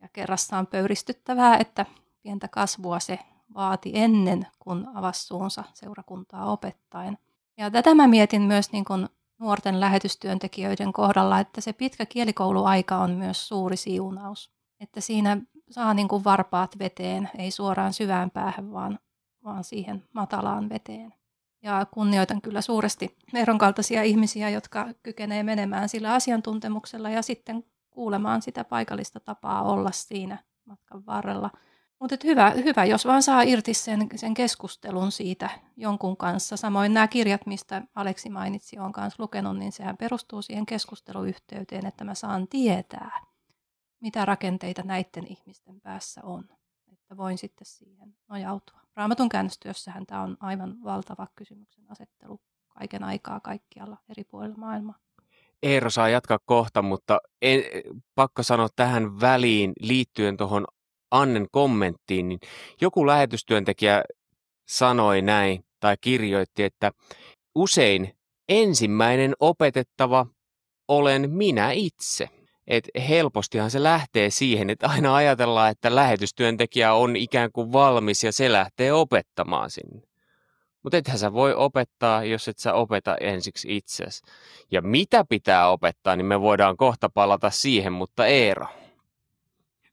[0.00, 1.86] ja kerrassaan pöyristyttävää, että
[2.22, 3.18] pientä kasvua se
[3.54, 7.18] vaati ennen, kun avasi suunsa seurakuntaa opettaen.
[7.56, 13.10] Ja tätä mä mietin myös niin kuin nuorten lähetystyöntekijöiden kohdalla, että se pitkä kielikouluaika on
[13.10, 14.50] myös suuri siunaus.
[14.80, 15.36] Että siinä
[15.70, 18.98] saa niin kuin varpaat veteen, ei suoraan syvään päähän, vaan,
[19.44, 21.14] vaan siihen matalaan veteen.
[21.62, 28.42] Ja kunnioitan kyllä suuresti Meeron kaltaisia ihmisiä, jotka kykenee menemään sillä asiantuntemuksella ja sitten kuulemaan
[28.42, 31.50] sitä paikallista tapaa olla siinä matkan varrella–
[32.00, 36.56] mutta hyvä, hyvä, jos vaan saa irti sen, sen keskustelun siitä jonkun kanssa.
[36.56, 42.04] Samoin nämä kirjat, mistä Aleksi mainitsi, on kanssa lukenut, niin sehän perustuu siihen keskusteluyhteyteen, että
[42.04, 43.20] mä saan tietää,
[44.00, 46.48] mitä rakenteita näiden ihmisten päässä on.
[47.04, 48.80] Että voin sitten siihen nojautua.
[48.96, 54.98] Raamatun käännöstyössähän tämä on aivan valtava kysymyksen asettelu kaiken aikaa kaikkialla eri puolilla maailmaa.
[55.62, 57.62] Eero saa jatkaa kohta, mutta en,
[58.14, 60.64] pakko sanoa tähän väliin liittyen tuohon
[61.10, 62.40] Annen kommenttiin, niin
[62.80, 64.04] joku lähetystyöntekijä
[64.68, 66.92] sanoi näin tai kirjoitti, että
[67.54, 68.16] usein
[68.48, 70.26] ensimmäinen opetettava
[70.88, 72.28] olen minä itse.
[72.66, 78.32] Et helpostihan se lähtee siihen, että aina ajatellaan, että lähetystyöntekijä on ikään kuin valmis ja
[78.32, 80.02] se lähtee opettamaan sinne.
[80.82, 84.22] Mutta ethän sä voi opettaa, jos et sä opeta ensiksi itsesi.
[84.70, 88.66] Ja mitä pitää opettaa, niin me voidaan kohta palata siihen, mutta Eero.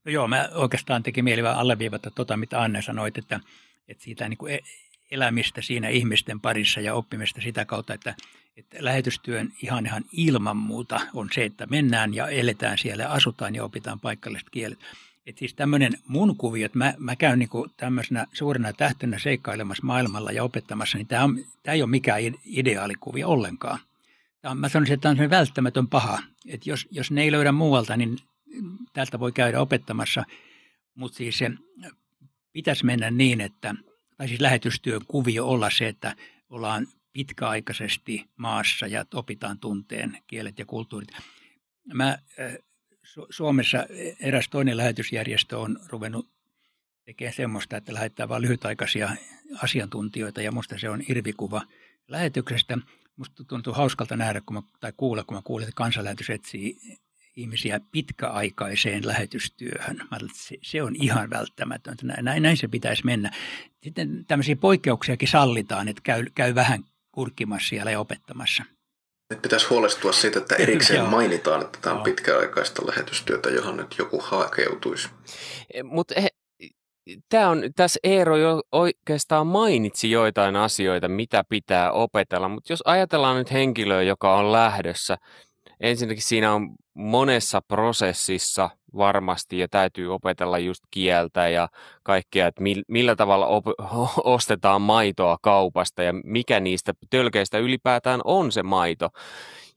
[0.04, 3.40] No joo, mä oikeastaan teki mieli vaan alleviivata tuota, mitä Anne sanoit, että,
[3.88, 4.60] että siitä niin kuin e-,
[5.12, 8.14] elämistä siinä ihmisten parissa ja oppimista sitä kautta, että,
[8.56, 13.64] että lähetystyön ihan ihan ilman muuta on se, että mennään ja eletään siellä, asutaan ja
[13.64, 14.78] opitaan paikalliset kielet.
[15.26, 20.32] että siis tämmöinen mun kuvio, että mä, mä käyn niin tämmöisenä suurena tähtenä seikkailemassa maailmalla
[20.32, 21.28] ja opettamassa, niin tämä,
[21.66, 23.78] ei ole mikään ideaalikuvia ollenkaan.
[24.40, 26.18] Tämä on, mä sanoisin, että tämä on välttämätön paha.
[26.48, 28.18] Että jos, jos ne ei löydä muualta, niin
[28.92, 30.24] täältä voi käydä opettamassa.
[30.94, 31.50] Mutta siis se
[32.52, 33.74] pitäisi mennä niin, että,
[34.22, 36.16] tai siis lähetystyön kuvio olla se, että
[36.50, 41.08] ollaan pitkäaikaisesti maassa ja opitaan tunteen kielet ja kulttuurit.
[41.94, 42.18] Mä
[43.30, 43.86] Suomessa
[44.20, 46.28] eräs toinen lähetysjärjestö on ruvennut
[47.04, 49.16] tekemään semmoista, että lähettää vain lyhytaikaisia
[49.62, 51.62] asiantuntijoita ja musta se on irvikuva
[52.08, 52.78] lähetyksestä.
[53.16, 56.76] Musta tuntuu hauskalta nähdä kun mä, tai kuulla, kun mä kuulin, että kansanlähetys etsii
[57.36, 59.96] ihmisiä pitkäaikaiseen lähetystyöhön.
[60.10, 62.22] Mä se, se on ihan välttämätöntä.
[62.22, 63.30] Näin, näin se pitäisi mennä.
[63.82, 68.64] Sitten tämmöisiä poikkeuksiakin sallitaan, että käy, käy vähän kurkkimassa siellä ja opettamassa.
[69.30, 74.20] Nyt pitäisi huolestua siitä, että erikseen mainitaan, että tämä on pitkäaikaista lähetystyötä, johon nyt joku
[74.20, 75.08] hakeutuisi.
[75.74, 76.14] E, Mutta
[77.28, 83.36] tämä on, tässä Eero jo oikeastaan mainitsi joitain asioita, mitä pitää opetella, mutta jos ajatellaan
[83.36, 85.18] nyt henkilöä, joka on lähdössä,
[85.80, 91.68] ensinnäkin siinä on monessa prosessissa varmasti ja täytyy opetella just kieltä ja
[92.02, 93.64] kaikkea, että millä tavalla op-
[94.24, 99.08] ostetaan maitoa kaupasta ja mikä niistä tölkeistä ylipäätään on se maito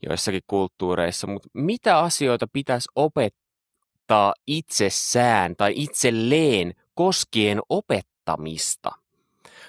[0.10, 8.92] joissakin kulttuureissa, mutta mitä asioita pitäisi opettaa itsessään tai itselleen koskien opettamista?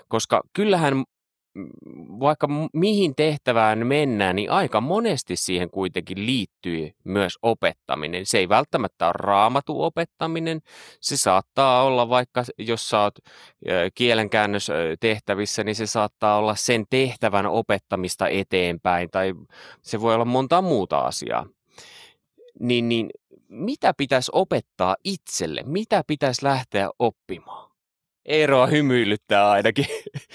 [0.09, 1.05] Koska kyllähän
[2.21, 8.27] vaikka mihin tehtävään mennään, niin aika monesti siihen kuitenkin liittyy myös opettaminen.
[8.27, 10.61] Se ei välttämättä ole raamatu opettaminen,
[11.01, 13.19] se saattaa olla vaikka, jos sä oot
[13.95, 14.69] kielenkäännös
[15.01, 19.35] tehtävissä, niin se saattaa olla sen tehtävän opettamista eteenpäin, tai
[19.83, 21.47] se voi olla monta muuta asiaa.
[22.61, 23.11] Niin, niin
[23.49, 25.62] mitä pitäisi opettaa itselle?
[25.66, 27.65] Mitä pitäisi lähteä oppimaan?
[28.27, 29.87] Eeroa hymyilyttää ainakin.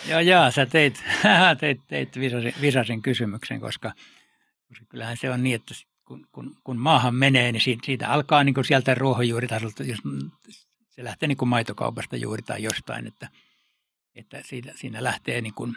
[0.09, 1.03] Joo, joo, sä teit,
[1.59, 3.93] teit, teit visasin, visasin kysymyksen, koska,
[4.67, 5.73] koska kyllähän se on niin, että
[6.05, 9.99] kun, kun, kun maahan menee, niin siitä, siitä alkaa niin kuin sieltä ruohonjuuritasolta, jos
[10.89, 13.29] se lähtee niin kuin maitokaupasta juuri tai jostain, että,
[14.15, 15.75] että siitä, siinä lähtee niin kuin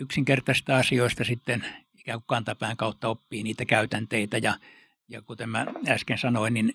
[0.00, 1.64] yksinkertaisista asioista sitten
[1.98, 4.54] ikään kuin kantapään kautta oppii niitä käytänteitä ja,
[5.08, 6.74] ja kuten mä äsken sanoin, niin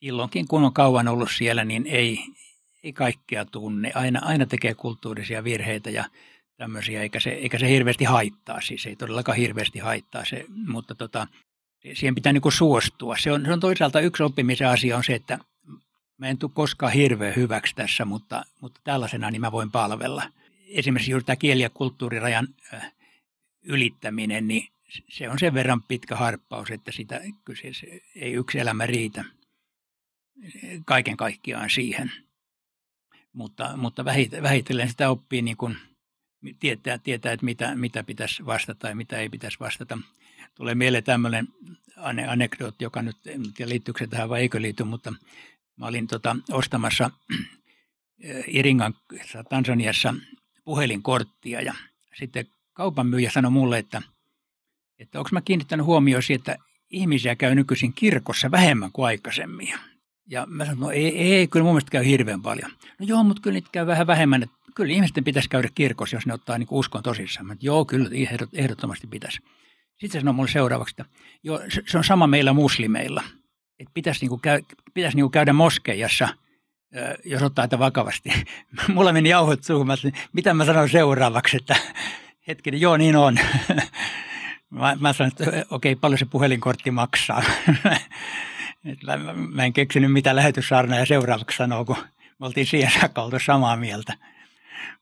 [0.00, 2.18] silloinkin kun on kauan ollut siellä, niin ei,
[2.82, 3.92] ei kaikkea tunne.
[3.94, 6.04] Aina, aina tekee kulttuurisia virheitä ja
[6.56, 8.60] tämmöisiä, eikä se, eikä se hirveästi haittaa.
[8.60, 11.26] Siis ei todellakaan hirveästi haittaa se, mutta tota,
[11.94, 13.16] siihen pitää niin suostua.
[13.16, 15.38] Se on, se on toisaalta yksi oppimisen asia on se, että
[16.18, 20.22] mä en tule koskaan hirveän hyväksi tässä, mutta, mutta tällaisena niin mä voin palvella.
[20.68, 22.92] Esimerkiksi juuri tämä kieli- ja kulttuurirajan äh,
[23.62, 24.68] ylittäminen, niin
[25.08, 27.60] se on sen verran pitkä harppaus, että sitä, kyllä
[28.16, 29.24] ei yksi elämä riitä
[30.84, 32.12] kaiken kaikkiaan siihen
[33.38, 34.04] mutta, mutta
[34.42, 35.76] vähitellen sitä oppii niin kuin
[36.60, 39.98] tietää, tietää, että mitä, mitä pitäisi vastata ja mitä ei pitäisi vastata.
[40.54, 41.48] Tulee mieleen tämmöinen
[42.28, 45.14] anekdootti, joka nyt, en tiedä liittyykö se tähän vai eikö liity, mutta
[45.76, 47.10] mä olin tota, ostamassa
[48.22, 48.94] eh, Iringan
[49.48, 50.14] Tansaniassa
[50.64, 51.74] puhelinkorttia ja
[52.18, 54.02] sitten kaupan myyjä sanoi mulle, että,
[54.98, 56.56] että onko mä kiinnittänyt huomioon siihen, että
[56.90, 59.74] ihmisiä käy nykyisin kirkossa vähemmän kuin aikaisemmin.
[60.30, 62.70] Ja mä sanoin, no ei, ei, kyllä mun mielestä käy hirveän paljon.
[62.98, 64.42] No joo, mutta kyllä niitä käy vähän vähemmän.
[64.42, 67.46] Että kyllä ihmisten pitäisi käydä kirkossa, jos ne ottaa niin uskon tosissaan.
[67.46, 68.08] Mä, joo, kyllä
[68.52, 69.38] ehdottomasti pitäisi.
[69.90, 71.04] Sitten se sanoi mulle seuraavaksi, että
[71.42, 73.22] joo, se on sama meillä muslimeilla.
[73.78, 74.62] Että pitäisi, niin kuin, käy,
[74.94, 76.28] pitäisi niin käydä moskeijassa,
[77.24, 78.32] jos ottaa tätä vakavasti.
[78.94, 79.86] Mulla meni jauhot suuhun.
[79.86, 79.94] Mä,
[80.32, 81.76] mitä mä sanon seuraavaksi, että
[82.48, 83.38] hetkinen, joo niin on.
[84.70, 87.42] Mä, mä sanoin, että okei, paljon se puhelinkortti maksaa.
[89.52, 91.96] Mä, en keksinyt mitä lähetyssaarna ja seuraavaksi sanoo, kun
[92.38, 94.16] me oltiin siihen saakka oltu samaa mieltä.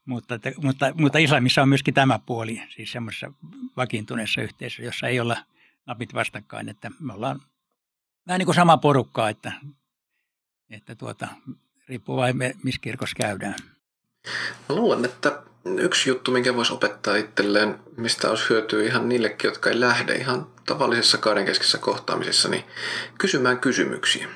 [0.04, 3.32] Mutta, mutta, mutta islamissa on myöskin tämä puoli, siis semmoisessa
[3.76, 5.36] vakiintuneessa yhteisössä, jossa ei olla
[5.86, 7.40] napit vastakkain, että me ollaan
[8.26, 9.52] vähän niin kuin sama porukka, että,
[10.70, 11.28] että tuota,
[11.88, 13.54] riippuu vain missä kirkossa käydään.
[14.68, 15.42] Mä luulen, että
[15.78, 20.46] yksi juttu, minkä voisi opettaa itselleen, mistä olisi hyötyä ihan niillekin, jotka ei lähde ihan
[20.66, 22.64] tavallisessa kahdenkeskisessä kohtaamisessa, niin
[23.18, 24.28] kysymään kysymyksiä.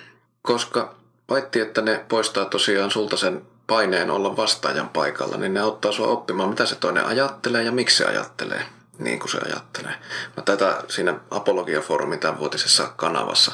[0.43, 0.95] Koska
[1.27, 6.07] paitsi, että ne poistaa tosiaan sulta sen paineen olla vastaajan paikalla, niin ne auttaa sua
[6.07, 8.63] oppimaan, mitä se toinen ajattelee ja miksi se ajattelee
[8.99, 9.95] niin kuin se ajattelee.
[10.37, 13.53] Mä tätä siinä Apologia-foorumin tämän vuotisessa kanavassa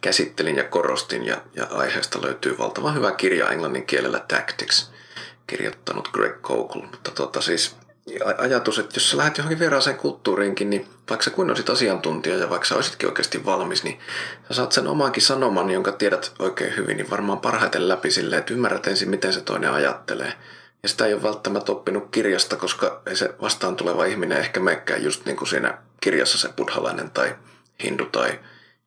[0.00, 4.90] käsittelin ja korostin ja, ja aiheesta löytyy valtavan hyvä kirja englannin kielellä Tactics–
[5.46, 6.82] kirjoittanut Greg Koukul.
[6.82, 7.76] Mutta tota siis
[8.38, 12.50] ajatus, että jos sä lähdet johonkin vieraaseen kulttuuriinkin, niin vaikka sä kuin olisit asiantuntija ja
[12.50, 13.98] vaikka sä olisitkin oikeasti valmis, niin
[14.48, 18.54] sä saat sen omankin sanoman, jonka tiedät oikein hyvin, niin varmaan parhaiten läpi silleen, että
[18.54, 20.32] ymmärrät ensin, miten se toinen ajattelee.
[20.82, 25.04] Ja sitä ei ole välttämättä oppinut kirjasta, koska ei se vastaan tuleva ihminen ehkä menekään
[25.04, 27.36] just niin kuin siinä kirjassa se buddhalainen tai
[27.84, 28.40] hindu tai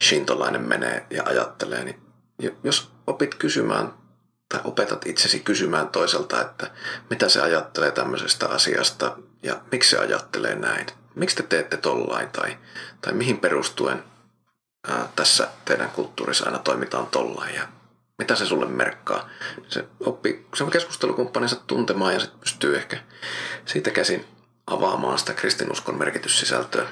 [0.04, 1.84] shintolainen menee ja ajattelee.
[1.84, 2.02] Niin
[2.64, 3.94] jos opit kysymään
[4.50, 6.72] tai opetat itsesi kysymään toiselta, että
[7.10, 10.88] mitä se ajattelee tämmöisestä asiasta ja miksi se ajattelee näin.
[11.16, 12.58] Miksi te teette tollain tai,
[13.02, 14.04] tai mihin perustuen
[14.88, 17.68] ää, tässä teidän kulttuurissa aina toimitaan tollain ja
[18.18, 19.30] mitä se sulle merkkaa.
[19.68, 23.04] Se oppii sen keskustelukumppaninsa tuntemaan ja sitten pystyy ehkä
[23.66, 24.26] siitä käsin
[24.68, 26.88] avaamaan sitä kristinuskon merkityssisältöä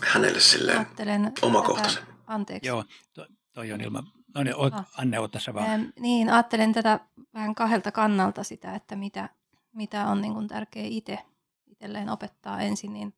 [0.00, 2.02] hänelle silleen Ajattelen omakohtaisen.
[2.26, 2.68] Anteeksi.
[2.68, 2.84] Joo,
[3.14, 4.04] toi, toi on ilman
[4.34, 4.90] No niin, oot, ah.
[4.98, 5.70] Anne, ota se vaan.
[5.70, 7.00] Ähm, niin, ajattelen tätä
[7.34, 9.28] vähän kahdelta kannalta sitä, että mitä,
[9.72, 11.18] mitä on niin kuin tärkeää itse
[11.66, 12.92] itselleen opettaa ensin.
[12.92, 13.14] Niin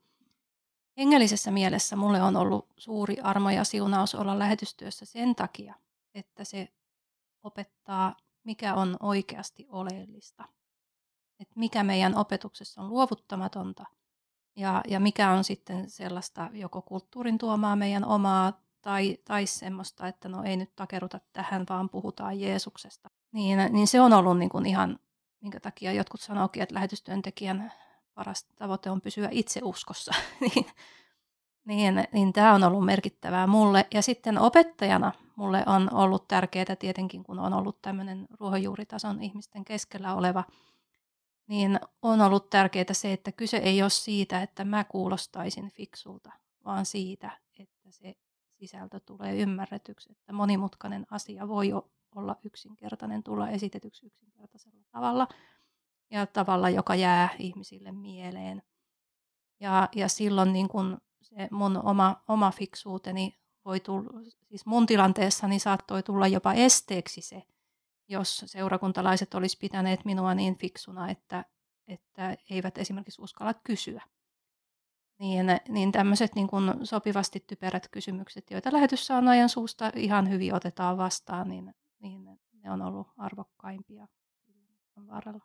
[0.96, 5.74] hengellisessä mielessä mulle on ollut suuri armo ja siunaus olla lähetystyössä sen takia,
[6.14, 6.68] että se
[7.42, 10.44] opettaa, mikä on oikeasti oleellista.
[11.40, 13.84] Että mikä meidän opetuksessa on luovuttamatonta
[14.56, 20.28] ja, ja mikä on sitten sellaista joko kulttuurin tuomaa meidän omaa tai, tai semmoista, että
[20.28, 23.10] no ei nyt takeruta tähän, vaan puhutaan Jeesuksesta.
[23.32, 24.98] Niin, niin se on ollut niin kuin ihan,
[25.40, 27.72] minkä takia jotkut sanoikin, että lähetystyöntekijän
[28.14, 30.12] paras tavoite on pysyä itse uskossa.
[30.40, 30.66] niin,
[31.64, 33.86] niin, niin tämä on ollut merkittävää mulle.
[33.94, 40.14] Ja sitten opettajana mulle on ollut tärkeää tietenkin, kun on ollut tämmöinen ruohonjuuritason ihmisten keskellä
[40.14, 40.44] oleva,
[41.46, 46.32] niin on ollut tärkeää se, että kyse ei ole siitä, että mä kuulostaisin fiksulta,
[46.64, 48.14] vaan siitä, että se
[48.66, 51.72] sisältö tulee ymmärretyksi, että monimutkainen asia voi
[52.14, 55.28] olla yksinkertainen, tulla esitetyksi yksinkertaisella tavalla
[56.10, 58.62] ja tavalla, joka jää ihmisille mieleen.
[59.60, 65.58] Ja, ja silloin niin kun se mun oma, oma fiksuuteni voi tulla, siis mun tilanteessani
[65.58, 67.42] saattoi tulla jopa esteeksi se,
[68.08, 71.44] jos seurakuntalaiset olisi pitäneet minua niin fiksuna, että,
[71.88, 74.02] että eivät esimerkiksi uskalla kysyä
[75.18, 78.70] niin, niin tämmöiset niin kuin sopivasti typerät kysymykset, joita
[79.30, 82.24] ajan suusta ihan hyvin otetaan vastaan, niin, niin
[82.62, 84.06] ne on ollut arvokkaimpia
[85.06, 85.44] varrella.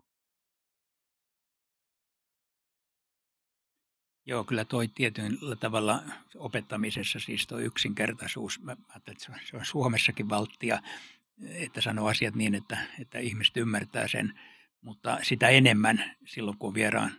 [4.25, 6.03] Joo, kyllä toi tietyllä tavalla
[6.35, 9.13] opettamisessa, siis tuo yksinkertaisuus, mä että
[9.49, 10.81] se on Suomessakin valttia,
[11.47, 14.39] että sanoo asiat niin, että, että ihmiset ymmärtää sen,
[14.81, 17.11] mutta sitä enemmän silloin, kun vieraan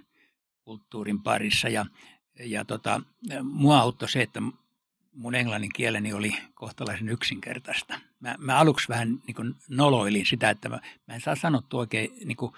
[0.65, 1.69] kulttuurin parissa.
[1.69, 1.87] Ja
[2.39, 3.03] ja tota,
[3.43, 4.43] mua auttoi se, että
[5.13, 8.01] mun englannin kieleni oli kohtalaisen yksinkertaista.
[8.21, 12.11] Mä, mä aluksi vähän niin kuin noloilin sitä, että mä, mä en saa sanottua oikein
[12.25, 12.53] niin kuin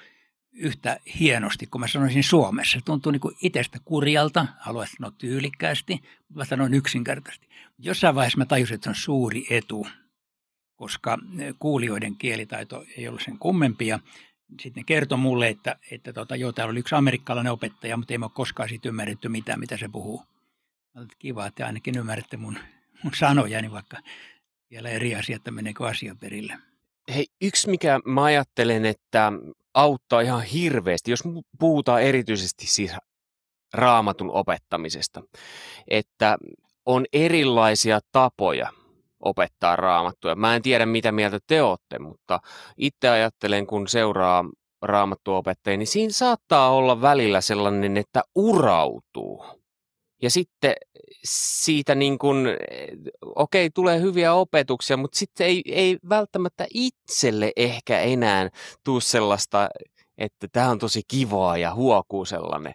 [0.52, 2.78] yhtä hienosti, kun mä sanoisin Suomessa.
[2.78, 7.48] Se tuntuu niin kuin itsestä kurjalta, haluaisin sanoa tyylikkäästi, mutta mä sanoin yksinkertaisesti.
[7.78, 9.86] Jossain vaiheessa mä tajusin, että se on suuri etu,
[10.76, 11.18] koska
[11.58, 14.00] kuulijoiden kielitaito ei ollut sen kummempia
[14.60, 18.30] sitten kertoi mulle, että, että tota, joo, täällä oli yksi amerikkalainen opettaja, mutta ei ole
[18.34, 20.22] koskaan siitä ymmärretty mitään, mitä se puhuu.
[21.02, 22.58] Että kiva, että ainakin ymmärrätte mun,
[23.02, 23.96] mun sanojani, vaikka
[24.70, 26.58] vielä eri asia, että meneekö asia perille.
[27.14, 29.32] Hei, yksi mikä mä ajattelen, että
[29.74, 31.22] auttaa ihan hirveästi, jos
[31.58, 32.92] puhutaan erityisesti siis
[33.74, 35.22] raamatun opettamisesta,
[35.88, 36.38] että
[36.86, 38.72] on erilaisia tapoja–
[39.22, 40.34] opettaa raamattua.
[40.34, 42.40] Mä en tiedä, mitä mieltä te olette, mutta
[42.76, 44.44] itse ajattelen, kun seuraa
[44.82, 49.44] raamattuopettajia, niin siinä saattaa olla välillä sellainen, että urautuu.
[50.22, 50.74] Ja sitten
[51.24, 52.46] siitä niin kuin,
[53.24, 58.48] okei, tulee hyviä opetuksia, mutta sitten ei, ei välttämättä itselle ehkä enää
[58.84, 59.68] tuu sellaista,
[60.18, 62.74] että tämä on tosi kivaa ja huokuu sellainen.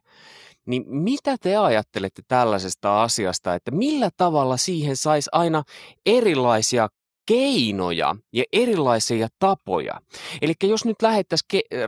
[0.68, 5.64] Niin mitä te ajattelette tällaisesta asiasta, että millä tavalla siihen saisi aina
[6.06, 6.88] erilaisia
[7.26, 10.02] keinoja ja erilaisia tapoja?
[10.42, 11.88] Eli jos nyt lähdettäisiin ke-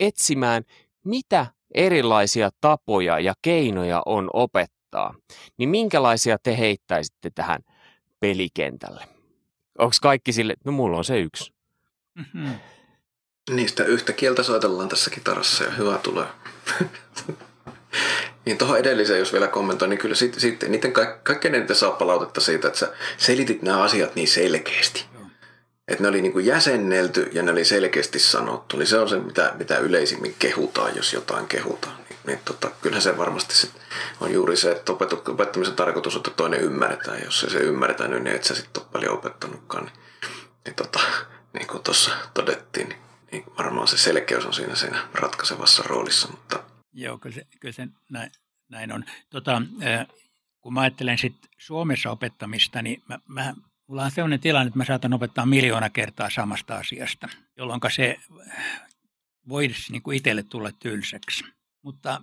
[0.00, 0.62] etsimään,
[1.04, 5.14] mitä erilaisia tapoja ja keinoja on opettaa,
[5.56, 7.60] niin minkälaisia te heittäisitte tähän
[8.20, 9.04] pelikentälle?
[9.78, 11.52] Onko kaikki sille, no mulla on se yksi.
[12.14, 12.54] Mm-hmm.
[13.50, 16.26] Niistä yhtä kieltä soitellaan tässä kitarassa ja hyvä tulee.
[18.44, 21.90] Niin tuohon edelliseen, jos vielä kommentoin, niin kyllä sitten sit, niiden ka- kaikkein eniten saa
[21.90, 25.04] palautetta siitä, että sä selitit nämä asiat niin selkeästi.
[25.88, 28.76] Että ne oli niin kuin jäsennelty ja ne oli selkeästi sanottu.
[28.76, 31.96] Niin se on se, mitä, mitä yleisimmin kehutaan, jos jotain kehutaan.
[31.96, 33.70] Niin, niin tota, kyllähän se varmasti sit
[34.20, 34.92] on juuri se, että
[35.28, 37.22] opettamisen tarkoitus on, että toinen ymmärretään.
[37.24, 39.84] Jos se, se ymmärretään, niin et sä sitten ole paljon opettanutkaan.
[39.84, 39.94] Niin,
[40.64, 41.00] niin, tota,
[41.54, 43.00] niin kuin tuossa todettiin, niin,
[43.32, 46.28] niin varmaan se selkeys on siinä, siinä ratkaisevassa roolissa.
[46.28, 46.62] Mutta
[46.92, 48.32] Joo, kyllä se, kyllä se näin,
[48.68, 49.04] näin on.
[49.30, 49.62] Tota,
[50.60, 53.54] kun mä ajattelen sit Suomessa opettamista, niin mä, mä,
[53.86, 58.16] mulla on sellainen tilanne, että mä saatan opettaa miljoona kertaa samasta asiasta, jolloin se
[59.48, 61.44] voisi niin kuin itselle tulla tylsäksi.
[61.82, 62.22] Mutta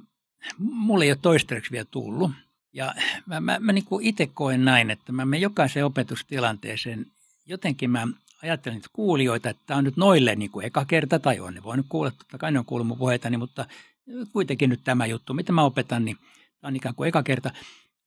[0.60, 2.32] mulle ei ole toistaiseksi vielä tullut.
[2.74, 2.96] Ja
[3.26, 7.06] mä, mä, mä niin kuin itse koen näin, että mä menen jokaisen opetustilanteeseen,
[7.46, 8.08] jotenkin mä
[8.44, 11.64] ajattelen että kuulijoita, että tämä on nyt noille niin kuin eka kerta, tai on ne
[11.64, 13.66] voinut kuulla, totta kai ne on kuullut mun puheitani, mutta
[14.34, 16.18] kuitenkin nyt tämä juttu, mitä mä opetan, niin
[16.62, 17.52] tämä on ikään kuin eka kerta.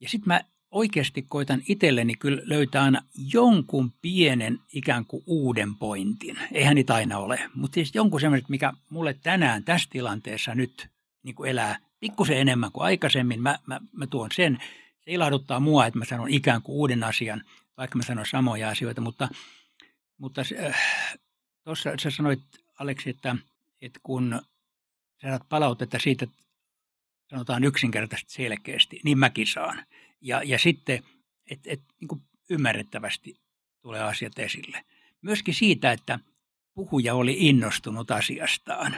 [0.01, 0.41] Ja sitten mä
[0.71, 6.39] oikeasti koitan itselleni kyllä löytää aina jonkun pienen ikään kuin uuden pointin.
[6.53, 10.89] Eihän niitä aina ole, mutta siis jonkun semmoinen, mikä mulle tänään tässä tilanteessa nyt
[11.23, 13.43] niin kuin elää pikkusen enemmän kuin aikaisemmin.
[13.43, 14.59] Mä, mä, mä tuon sen.
[15.01, 17.45] Se ilahduttaa mua, että mä sanon ikään kuin uuden asian,
[17.77, 19.29] vaikka mä sanon samoja asioita, mutta,
[20.19, 20.77] mutta äh,
[21.65, 22.41] tuossa sä sanoit,
[22.79, 23.37] Aleksi, että,
[23.83, 24.43] että kun
[25.23, 26.27] saat palautetta siitä,
[27.31, 29.85] sanotaan yksinkertaisesti selkeästi, niin mäkin saan.
[30.21, 31.03] Ja, ja sitten,
[31.51, 33.41] että et, niin ymmärrettävästi
[33.83, 34.85] tulee asiat esille.
[35.23, 36.19] Myöskin siitä, että
[36.75, 38.93] puhuja oli innostunut asiastaan.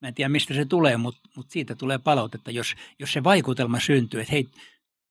[0.00, 3.80] Mä en tiedä, mistä se tulee, mutta, mutta siitä tulee palautetta, jos, jos se vaikutelma
[3.80, 4.48] syntyy, että hei,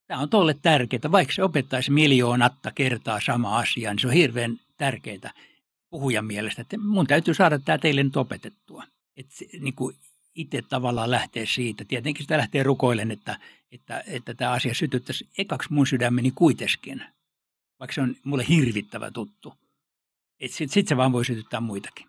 [0.08, 1.12] tämä on tolle tärkeää.
[1.12, 5.34] Vaikka se opettaisi miljoonatta kertaa sama asia, niin se on hirveän tärkeää
[5.90, 8.84] puhujan mielestä, että mun täytyy saada tämä teille nyt opetettua.
[9.18, 9.96] Että niin kuin
[10.38, 11.86] itse tavallaan lähtee siitä.
[11.86, 13.40] Tietenkin sitä lähtee rukoilen, että,
[13.72, 17.04] että, että tämä asia sytyttäisi ekaksi mun sydämeni kuitenkin,
[17.80, 19.54] vaikka se on mulle hirvittävä tuttu.
[20.46, 22.08] Sitten sit se vaan voi sytyttää muitakin.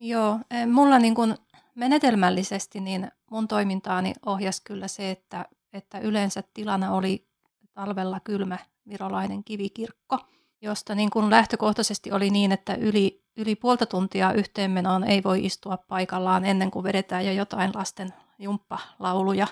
[0.00, 1.34] Joo, e, mulla niin kun
[1.74, 7.26] menetelmällisesti niin mun toimintaani ohjasi kyllä se, että, että yleensä tilana oli
[7.74, 8.58] talvella kylmä
[8.88, 10.18] virolainen kivikirkko,
[10.62, 15.76] josta niin kun lähtökohtaisesti oli niin, että yli yli puolta tuntia yhteenmenoon ei voi istua
[15.76, 19.46] paikallaan ennen kuin vedetään jo jotain lasten jumppalauluja.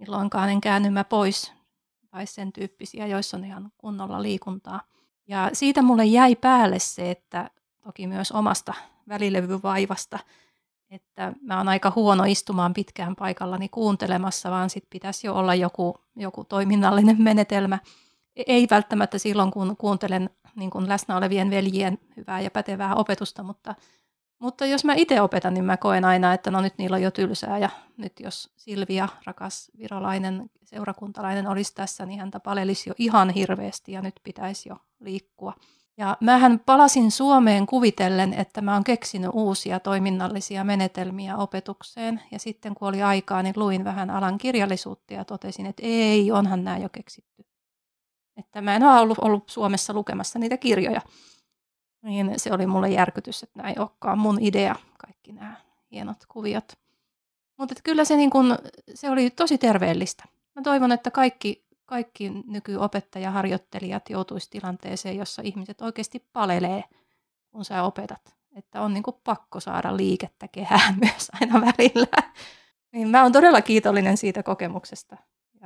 [0.00, 1.52] Milloinkaan en käännymä pois
[2.10, 4.80] tai sen tyyppisiä, joissa on ihan kunnolla liikuntaa.
[5.28, 7.50] Ja siitä mulle jäi päälle se, että
[7.84, 8.74] toki myös omasta
[9.08, 10.18] välilevyvaivasta,
[10.90, 15.98] että mä oon aika huono istumaan pitkään paikallani kuuntelemassa, vaan sit pitäisi jo olla joku,
[16.16, 17.78] joku toiminnallinen menetelmä.
[18.46, 23.74] Ei välttämättä silloin, kun kuuntelen niin kuin läsnä olevien veljien hyvää ja pätevää opetusta, mutta,
[24.38, 27.10] mutta jos mä itse opetan, niin mä koen aina, että no nyt niillä on jo
[27.10, 33.30] tylsää ja nyt jos Silvia, rakas virolainen seurakuntalainen olisi tässä, niin häntä palelisi jo ihan
[33.30, 35.54] hirveästi ja nyt pitäisi jo liikkua.
[35.98, 42.22] Ja mähän palasin Suomeen kuvitellen, että mä oon keksinyt uusia toiminnallisia menetelmiä opetukseen.
[42.30, 46.64] Ja sitten kun oli aikaa, niin luin vähän alan kirjallisuutta ja totesin, että ei, onhan
[46.64, 47.44] nämä jo keksitty.
[48.36, 51.00] Että mä en ole ollut, ollut Suomessa lukemassa niitä kirjoja.
[52.02, 55.56] Niin se oli mulle järkytys, että näin olekaan mun idea, kaikki nämä
[55.90, 56.72] hienot kuviot.
[57.56, 58.58] Mutta kyllä se, niin kun,
[58.94, 60.24] se oli tosi terveellistä.
[60.56, 66.84] Mä toivon, että kaikki, kaikki nykyopettajaharjoittelijat joutuisi tilanteeseen, jossa ihmiset oikeasti palelee,
[67.50, 68.36] kun sä opetat.
[68.56, 72.32] Että on niin pakko saada liikettä kehään myös aina välillä.
[72.92, 75.16] Niin mä oon todella kiitollinen siitä kokemuksesta.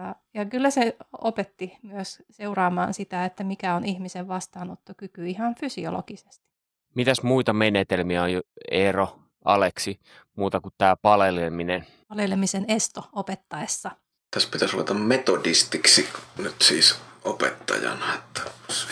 [0.00, 6.46] Ja, ja kyllä se opetti myös seuraamaan sitä, että mikä on ihmisen vastaanottokyky ihan fysiologisesti.
[6.94, 8.30] Mitäs muita menetelmiä on
[8.70, 10.00] Eero, Aleksi,
[10.36, 11.86] muuta kuin tämä paleleminen?
[12.08, 13.90] Palelemisen esto opettaessa.
[14.30, 18.40] Tässä pitäisi ruveta metodistiksi nyt siis opettajana, että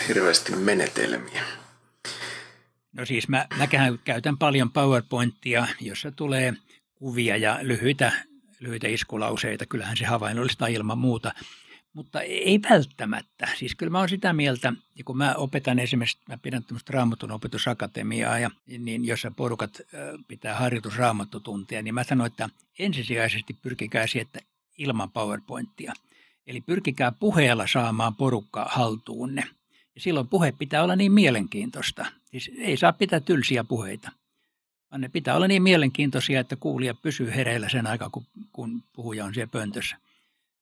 [0.07, 1.43] hirveästi menetelmiä.
[2.93, 6.53] No siis mä, mäkään käytän paljon PowerPointia, jossa tulee
[6.95, 8.11] kuvia ja lyhyitä
[8.59, 11.33] lyhyitä iskulauseita, kyllähän se havainnollista ilman muuta.
[11.93, 13.47] Mutta ei välttämättä.
[13.55, 17.31] Siis kyllä mä oon sitä mieltä, ja kun mä opetan esimerkiksi, mä pidän tämmöistä raamatun
[17.31, 19.81] opetusakatemiaa, ja, niin jossa porukat
[20.27, 22.49] pitää harjoitusraamattotuntia, niin mä sanon, että
[22.79, 24.39] ensisijaisesti pyrkikää siihen, että
[24.77, 25.93] ilman PowerPointia.
[26.47, 29.43] Eli pyrkikää puheella saamaan porukkaa haltuunne.
[29.95, 32.05] Ja silloin puhe pitää olla niin mielenkiintoista.
[32.25, 34.11] Siis ei saa pitää tylsiä puheita
[34.91, 39.25] vaan ne pitää olla niin mielenkiintoisia, että kuulija pysyy hereillä sen aikaa, kun, kun puhuja
[39.25, 39.97] on siellä pöntössä.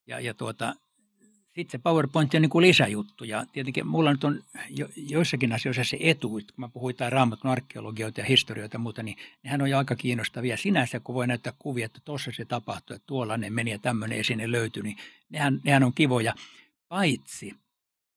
[0.08, 0.76] Ja, ja tuota,
[1.46, 3.24] sitten se PowerPoint on niin kuin lisäjuttu.
[3.24, 7.12] Ja tietenkin mulla nyt on jo, joissakin asioissa se etu, että kun mä puhuin jotain
[7.12, 11.28] raamatun arkeologioita ja historioita ja muuta, niin nehän on jo aika kiinnostavia sinänsä, kun voi
[11.28, 14.98] näyttää kuvia, että tuossa se tapahtui, että tuolla ne meni ja tämmöinen esine löytyi, niin
[15.30, 16.34] nehän, nehän on kivoja.
[16.88, 17.54] Paitsi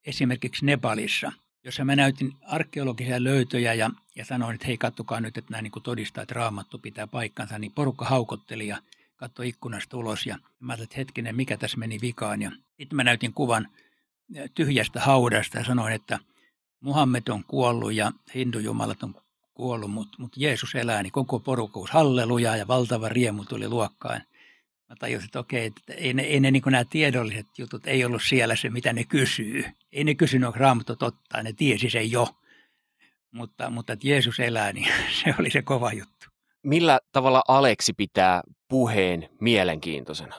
[0.04, 1.32] esimerkiksi Nepalissa–
[1.64, 5.72] jossa mä näytin arkeologisia löytöjä ja, ja sanoin, että hei, kattokaa nyt, että nämä niin
[5.82, 8.82] todistaa, että raamattu pitää paikkansa, niin porukka haukotteli ja
[9.16, 12.42] katsoi ikkunasta ulos ja mä ajattelin, että hetkinen, mikä tässä meni vikaan.
[12.42, 13.68] Ja sitten mä näytin kuvan
[14.54, 16.18] tyhjästä haudasta ja sanoin, että
[16.80, 19.14] Muhammed on kuollut ja hindujumalat on
[19.54, 24.22] kuollut, mutta, mutta Jeesus elää, niin koko porukkuus halleluja ja valtava riemu tuli luokkaan.
[24.90, 28.22] Mä tajusin, että okei, että ei ne, ei ne niin nämä tiedolliset jutut ei ollut
[28.28, 29.64] siellä se, mitä ne kysyy.
[29.92, 32.28] Ei ne kysynyt, onko raamattu totta, ne tiesi sen jo.
[33.30, 34.88] Mutta, mutta että Jeesus elää, niin
[35.24, 36.26] se oli se kova juttu.
[36.62, 40.36] Millä tavalla Aleksi pitää puheen mielenkiintoisena?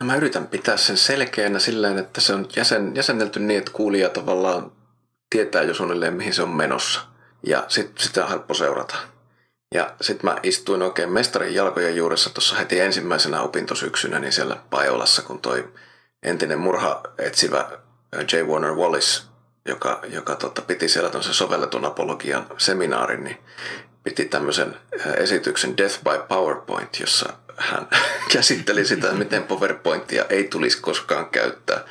[0.00, 4.08] No mä yritän pitää sen selkeänä silleen, että se on jäsen, jäsennelty niin, että kuulija
[4.08, 4.72] tavallaan
[5.30, 7.00] tietää jo suunnilleen, mihin se on menossa.
[7.46, 8.94] Ja sit, sitä on helppo seurata.
[9.74, 15.22] Ja sitten mä istuin oikein mestarin jalkojen juuressa tuossa heti ensimmäisenä opintosyksynä, niin siellä Pajolassa,
[15.22, 15.68] kun toi
[16.22, 17.70] entinen murha etsivä
[18.32, 18.36] J.
[18.36, 19.22] Warner Wallace,
[19.64, 23.38] joka, joka tota, piti siellä sovelletun apologian seminaarin, niin
[24.04, 24.76] piti tämmöisen
[25.16, 27.88] esityksen Death by PowerPoint, jossa hän
[28.32, 31.84] käsitteli sitä, miten PowerPointia ei tulisi koskaan käyttää.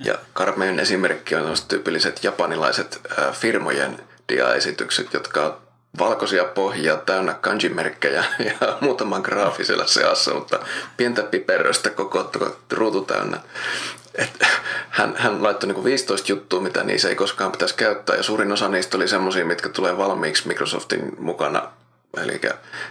[0.00, 3.00] Ja karmeen esimerkki on tyypilliset japanilaiset
[3.32, 5.64] firmojen diaesitykset, jotka on
[5.98, 8.24] valkoisia pohjia täynnä kanjimerkkejä
[8.60, 10.58] ja muutaman graafisella seassa, mutta
[10.96, 12.30] pientä piperöstä koko
[12.72, 13.40] ruutu täynnä.
[14.14, 14.42] Et
[14.90, 18.68] hän, hän laittoi niin 15 juttua, mitä niissä ei koskaan pitäisi käyttää, ja suurin osa
[18.68, 21.70] niistä oli semmoisia, mitkä tulee valmiiksi Microsoftin mukana.
[22.16, 22.40] Eli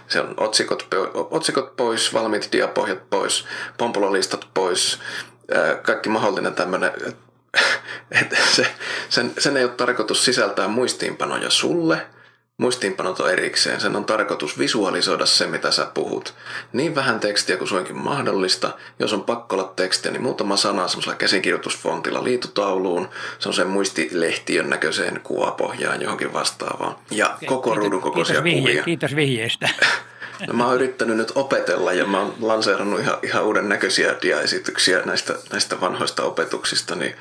[0.08, 3.46] se on otsikot, otsikot pois, valmiit diapohjat pois,
[3.78, 5.00] pompololistat pois,
[5.82, 6.92] kaikki mahdollinen tämmöinen,
[8.54, 8.66] se,
[9.08, 12.00] sen, sen ei ole tarkoitus sisältää muistiinpanoja sulle–
[12.58, 13.80] Muistiinpanot on erikseen.
[13.80, 16.34] Sen on tarkoitus visualisoida se, mitä sä puhut.
[16.72, 18.72] Niin vähän tekstiä kuin suinkin mahdollista.
[18.98, 23.08] Jos on pakko olla tekstiä, niin muutama sana semmoisella käsikirjoitusfontilla liitutauluun.
[23.38, 26.96] Se on sen muistilehtiön näköiseen kuvapohjaan johonkin vastaavaan.
[27.10, 28.84] Ja koko ruudun kokoisia kiitos kuvia.
[28.84, 29.68] Kiitos vihjeestä.
[30.46, 35.02] No mä oon yrittänyt nyt opetella ja mä oon lanseerannut ihan, ihan uuden näköisiä diaesityksiä
[35.04, 37.16] näistä, näistä vanhoista opetuksista niin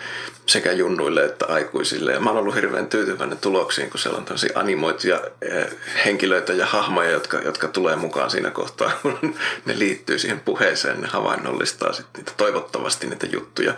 [0.45, 2.11] sekä junnuille että aikuisille.
[2.11, 5.67] Ja mä oon ollut hirveän tyytyväinen tuloksiin, kun siellä on tämmöisiä animoituja eh,
[6.05, 9.35] henkilöitä ja hahmoja, jotka, jotka tulee mukaan siinä kohtaa, kun
[9.65, 13.73] ne liittyy siihen puheeseen, ne havainnollistaa sitten niitä, toivottavasti niitä juttuja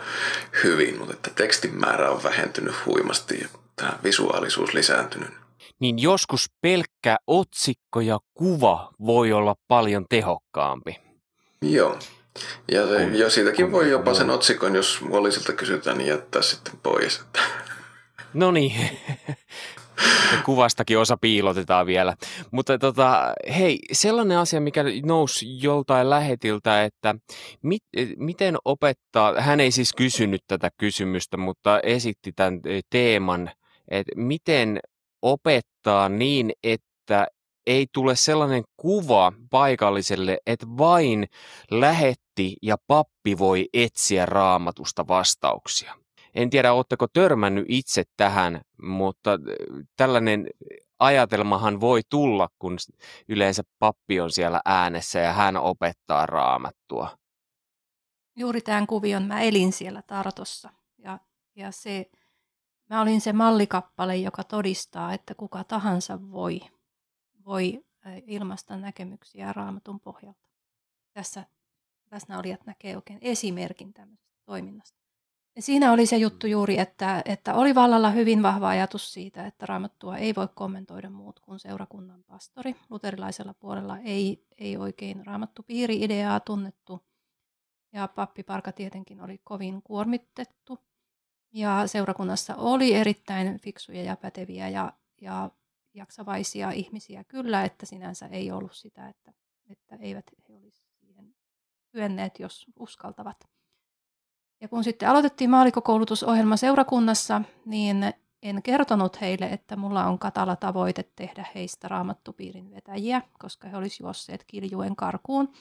[0.64, 5.45] hyvin, mutta että tekstin määrä on vähentynyt huimasti ja tämä visuaalisuus lisääntynyt
[5.80, 10.96] niin joskus pelkkä otsikko ja kuva voi olla paljon tehokkaampi.
[11.62, 11.98] Joo.
[12.72, 16.42] Ja, se, kun, ja siitäkin kun, voi jopa sen otsikon, jos Wallisilta kysytään, niin jättää
[16.42, 17.20] sitten pois.
[18.34, 18.72] No niin.
[20.44, 22.16] Kuvastakin osa piilotetaan vielä.
[22.50, 27.14] Mutta tota, hei, sellainen asia, mikä nousi joltain lähetiltä, että
[27.62, 27.82] mit,
[28.16, 32.60] miten opettaa, hän ei siis kysynyt tätä kysymystä, mutta esitti tämän
[32.90, 33.50] teeman,
[33.88, 34.80] että miten
[35.22, 37.26] opettaa niin, että
[37.66, 41.28] ei tule sellainen kuva paikalliselle, että vain
[41.70, 45.94] lähetti ja pappi voi etsiä raamatusta vastauksia.
[46.34, 49.38] En tiedä, oletteko törmännyt itse tähän, mutta äh,
[49.96, 50.46] tällainen
[50.98, 52.76] ajatelmahan voi tulla, kun
[53.28, 57.18] yleensä pappi on siellä äänessä ja hän opettaa raamattua.
[58.36, 61.18] Juuri tämän kuvion mä elin siellä Tartossa ja,
[61.54, 62.10] ja se
[62.90, 66.60] Mä olin se mallikappale, joka todistaa, että kuka tahansa voi,
[67.44, 67.84] voi
[68.26, 70.48] ilmaista näkemyksiä raamatun pohjalta.
[71.12, 71.44] Tässä
[72.10, 75.06] läsnäolijat näkee oikein esimerkin tämmöisestä toiminnasta.
[75.56, 79.66] Ja siinä oli se juttu juuri, että, että oli vallalla hyvin vahva ajatus siitä, että
[79.66, 82.76] raamattua ei voi kommentoida muut kuin seurakunnan pastori.
[82.90, 87.06] Luterilaisella puolella ei, ei oikein raamattu piiri-ideaa tunnettu.
[87.92, 90.78] Ja pappiparka tietenkin oli kovin kuormitettu
[91.56, 95.50] ja seurakunnassa oli erittäin fiksuja ja päteviä ja, ja
[95.94, 99.32] jaksavaisia ihmisiä kyllä, että sinänsä ei ollut sitä, että,
[99.70, 101.34] että eivät he olisi siihen
[101.92, 103.48] kyenneet, jos uskaltavat.
[104.60, 111.04] Ja kun sitten aloitettiin maalikokoulutusohjelma seurakunnassa, niin en kertonut heille, että mulla on katala tavoite
[111.16, 115.52] tehdä heistä raamattupiirin vetäjiä, koska he olisivat juosseet kiljuen karkuun.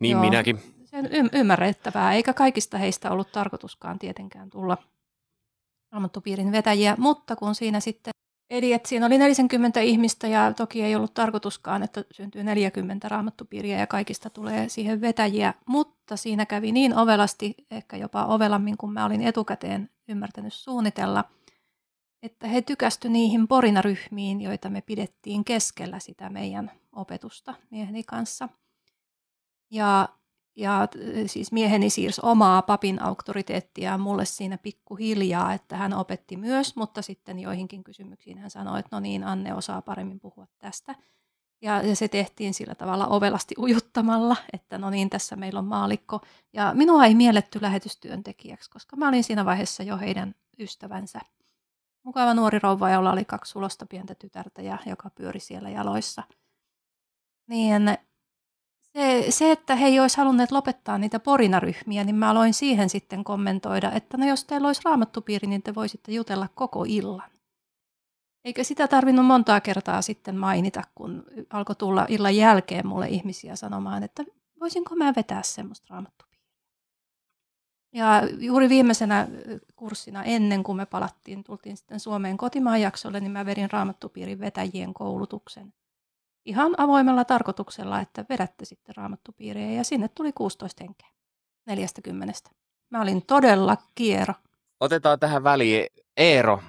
[0.00, 0.20] Niin Joo.
[0.20, 4.78] minäkin se on ymmärrettävää, eikä kaikista heistä ollut tarkoituskaan tietenkään tulla
[5.92, 8.10] raamattupiirin vetäjiä, mutta kun siinä sitten,
[8.50, 13.78] eli että siinä oli 40 ihmistä ja toki ei ollut tarkoituskaan, että syntyy 40 raamattupiiriä
[13.78, 19.06] ja kaikista tulee siihen vetäjiä, mutta siinä kävi niin ovelasti, ehkä jopa ovelammin kuin mä
[19.06, 21.24] olin etukäteen ymmärtänyt suunnitella,
[22.22, 28.48] että he tykästy niihin porinaryhmiin, joita me pidettiin keskellä sitä meidän opetusta mieheni kanssa.
[29.70, 30.08] Ja
[30.56, 30.88] ja
[31.26, 37.38] siis mieheni siirsi omaa papin auktoriteettia mulle siinä pikkuhiljaa, että hän opetti myös, mutta sitten
[37.38, 40.94] joihinkin kysymyksiin hän sanoi, että no niin, Anne osaa paremmin puhua tästä.
[41.62, 46.20] Ja, ja se tehtiin sillä tavalla ovelasti ujuttamalla, että no niin, tässä meillä on maalikko.
[46.52, 51.20] Ja minua ei mielletty lähetystyöntekijäksi, koska mä olin siinä vaiheessa jo heidän ystävänsä.
[52.02, 56.22] Mukava nuori rouva, jolla oli kaksi sulosta pientä tytärtä ja joka pyöri siellä jaloissa.
[57.46, 57.82] Niin
[58.96, 63.24] Se, se, että he ei olisi halunneet lopettaa niitä porinaryhmiä, niin mä aloin siihen sitten
[63.24, 67.30] kommentoida, että no jos teillä olisi raamattupiiri, niin te voisitte jutella koko illan.
[68.44, 74.02] Eikä sitä tarvinnut montaa kertaa sitten mainita, kun alkoi tulla illan jälkeen mulle ihmisiä sanomaan,
[74.02, 74.24] että
[74.60, 76.46] voisinko mä vetää semmoista raamattupiiriä.
[77.94, 79.28] Ja juuri viimeisenä
[79.76, 84.94] kurssina ennen kuin me palattiin, tultiin sitten Suomeen kotimaan jaksolle, niin mä vedin raamattupiirin vetäjien
[84.94, 85.72] koulutuksen.
[86.44, 91.08] Ihan avoimella tarkoituksella, että vedätte sitten raamattupiiriä ja sinne tuli 16 henkeä
[91.66, 92.34] 40.
[92.90, 94.34] Mä olin todella kiero.
[94.80, 95.86] Otetaan tähän väliin
[96.16, 96.62] Eero.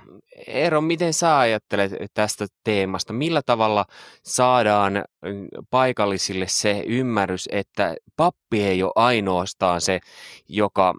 [0.47, 3.13] Eero, miten sä ajattelet tästä teemasta?
[3.13, 3.85] Millä tavalla
[4.23, 5.05] saadaan
[5.69, 9.99] paikallisille se ymmärrys, että pappi ei ole ainoastaan se,
[10.47, 10.93] joka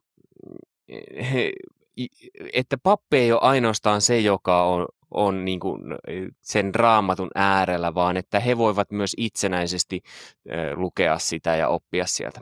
[2.52, 5.82] että pappi ei ole ainoastaan se, joka on, on niin kuin
[6.40, 10.02] sen raamatun äärellä, vaan että he voivat myös itsenäisesti
[10.74, 12.40] lukea sitä ja oppia sieltä.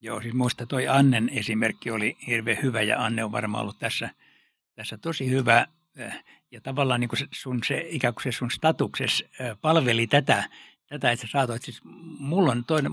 [0.00, 4.10] Joo, siis minusta toi Annen esimerkki oli hirveän hyvä ja Anne on varmaan ollut tässä,
[4.74, 5.66] tässä tosi hyvä.
[6.50, 9.24] Ja tavallaan niin kuin sun se, ikään kuin se sun statukses
[9.60, 10.44] palveli tätä,
[10.86, 11.80] tätä että sä saatoit, siis
[12.18, 12.92] mulla on toinen,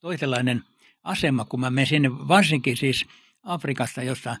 [0.00, 0.62] toisenlainen
[1.02, 3.06] asema, kun mä menen sinne, varsinkin siis
[3.42, 4.36] Afrikassa, jossa,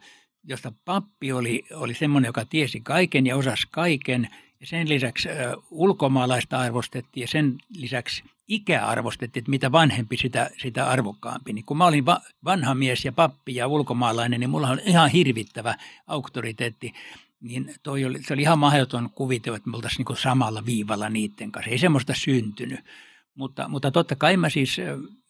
[0.46, 4.28] jossa pappi oli, oli semmoinen, joka tiesi kaiken ja osasi kaiken.
[4.60, 5.28] Ja sen lisäksi
[5.70, 11.52] ulkomaalaista arvostettiin ja sen lisäksi ikä arvostettiin, että mitä vanhempi, sitä, sitä arvokkaampi.
[11.52, 15.10] Niin kun mä olin va- vanha mies ja pappi ja ulkomaalainen, niin mulla on ihan
[15.10, 15.74] hirvittävä
[16.06, 16.94] auktoriteetti.
[17.40, 21.52] Niin toi oli, se oli ihan mahdoton kuvitella, että me oltaisiin niin samalla viivalla niiden
[21.52, 21.70] kanssa.
[21.70, 22.80] Ei semmoista syntynyt.
[23.36, 24.76] Mutta, mutta totta kai mä siis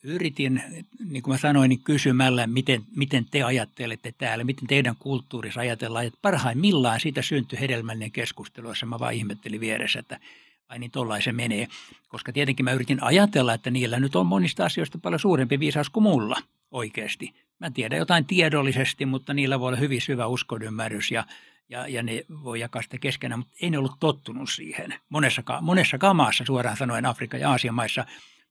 [0.02, 0.62] yritin,
[1.04, 6.06] niin kuin mä sanoin, niin kysymällä, miten, miten te ajattelette täällä, miten teidän kulttuurissa ajatellaan.
[6.06, 10.20] Että parhaimmillaan siitä syntyi hedelmällinen keskustelu, jossa mä vaan ihmettelin vieressä, että
[10.68, 11.68] ai niin tollain se menee.
[12.08, 16.02] Koska tietenkin mä yritin ajatella, että niillä nyt on monista asioista paljon suurempi viisaus kuin
[16.02, 16.36] mulla
[16.70, 17.34] oikeasti.
[17.58, 21.24] Mä tiedän jotain tiedollisesti, mutta niillä voi olla hyvin syvä uskodymärrys ja
[21.68, 24.94] ja, ja ne voi jakaa sitä keskenään, mutta ei ne ollut tottunut siihen.
[25.08, 28.06] Monessakaan, monessakaan maassa, suoraan sanoen Afrikan ja Aasian maissa,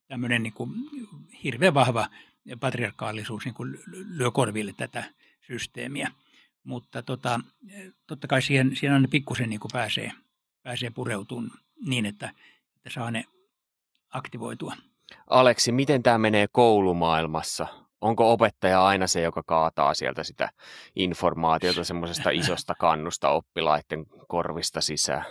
[0.07, 0.71] tämmöinen niin kuin
[1.43, 2.07] hirveän vahva
[2.59, 5.03] patriarkaalisuus niin kuin lyö korville tätä
[5.47, 6.11] systeemiä.
[6.63, 7.39] Mutta tota,
[8.07, 10.11] totta kai siihen, siihen aina pikkusen niin pääsee,
[10.63, 12.31] pääsee pureutumaan niin, että,
[12.75, 13.25] että saa ne
[14.09, 14.75] aktivoitua.
[15.27, 17.84] Aleksi, miten tämä menee koulumaailmassa?
[18.05, 20.49] Onko opettaja aina se, joka kaataa sieltä sitä
[20.95, 25.25] informaatiota semmoisesta isosta kannusta oppilaiden korvista sisään?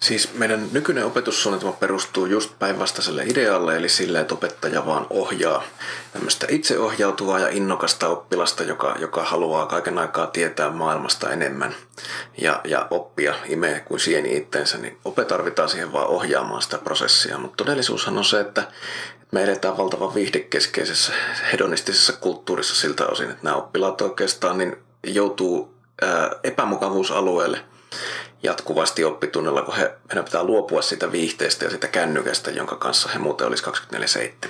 [0.00, 5.62] Siis meidän nykyinen opetussuunnitelma perustuu just päinvastaiselle idealle, eli sille, että opettaja vaan ohjaa
[6.12, 11.74] tämmöistä itseohjautuvaa ja innokasta oppilasta, joka, joka haluaa kaiken aikaa tietää maailmasta enemmän
[12.38, 17.38] ja, ja oppia imee kuin sieni itsensä, niin ope tarvitaan siihen vaan ohjaamaan sitä prosessia.
[17.38, 18.62] Mutta todellisuushan on se, että
[19.32, 21.12] me eletään valtavan viihdekeskeisessä
[21.52, 25.74] hedonistisessa kulttuurissa siltä osin, että nämä oppilaat oikeastaan niin joutuu
[26.42, 27.60] epämukavuusalueelle
[28.42, 33.18] jatkuvasti oppitunnilla, kun he, heidän pitää luopua siitä viihteestä ja siitä kännykästä, jonka kanssa he
[33.18, 33.64] muuten olisi
[34.46, 34.48] 24-7.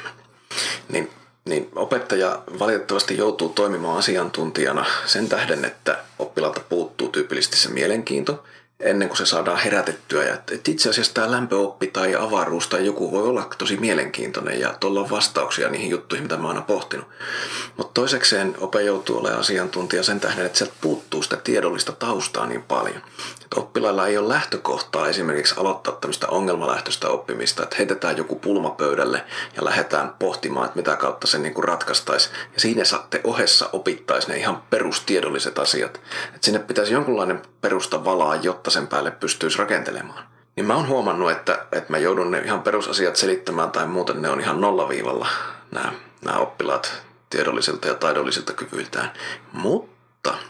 [0.89, 1.11] Niin,
[1.45, 8.45] niin opettaja valitettavasti joutuu toimimaan asiantuntijana sen tähden, että oppilaalta puuttuu tyypillisesti se mielenkiinto–
[8.81, 10.25] ennen kuin se saadaan herätettyä.
[10.25, 14.75] Ja että itse asiassa tämä lämpöoppi tai avaruus tai joku voi olla tosi mielenkiintoinen ja
[14.81, 17.07] tuolla on vastauksia niihin juttuihin, mitä mä oon aina pohtinut.
[17.77, 22.63] Mutta toisekseen ope joutuu olemaan asiantuntija sen tähden, että sieltä puuttuu sitä tiedollista taustaa niin
[22.63, 23.03] paljon.
[23.45, 29.25] Että oppilailla ei ole lähtökohtaa esimerkiksi aloittaa tämmöistä ongelmalähtöistä oppimista, että heitetään joku pulma pöydälle
[29.57, 32.21] ja lähdetään pohtimaan, että mitä kautta se niin ratkaistaan
[32.55, 36.01] Ja siinä saatte ohessa opittaisi ne ihan perustiedolliset asiat.
[36.27, 40.25] Että sinne pitäisi jonkunlainen perusta valaa, jotta sen päälle pystyisi rakentelemaan.
[40.57, 44.29] Niin mä oon huomannut, että, että mä joudun ne ihan perusasiat selittämään tai muuten ne
[44.29, 45.29] on ihan nollaviivalla
[45.71, 45.93] nämä,
[46.25, 49.13] nämä oppilaat tiedollisilta ja taidollisilta kyvyiltään.
[49.53, 49.96] Mutta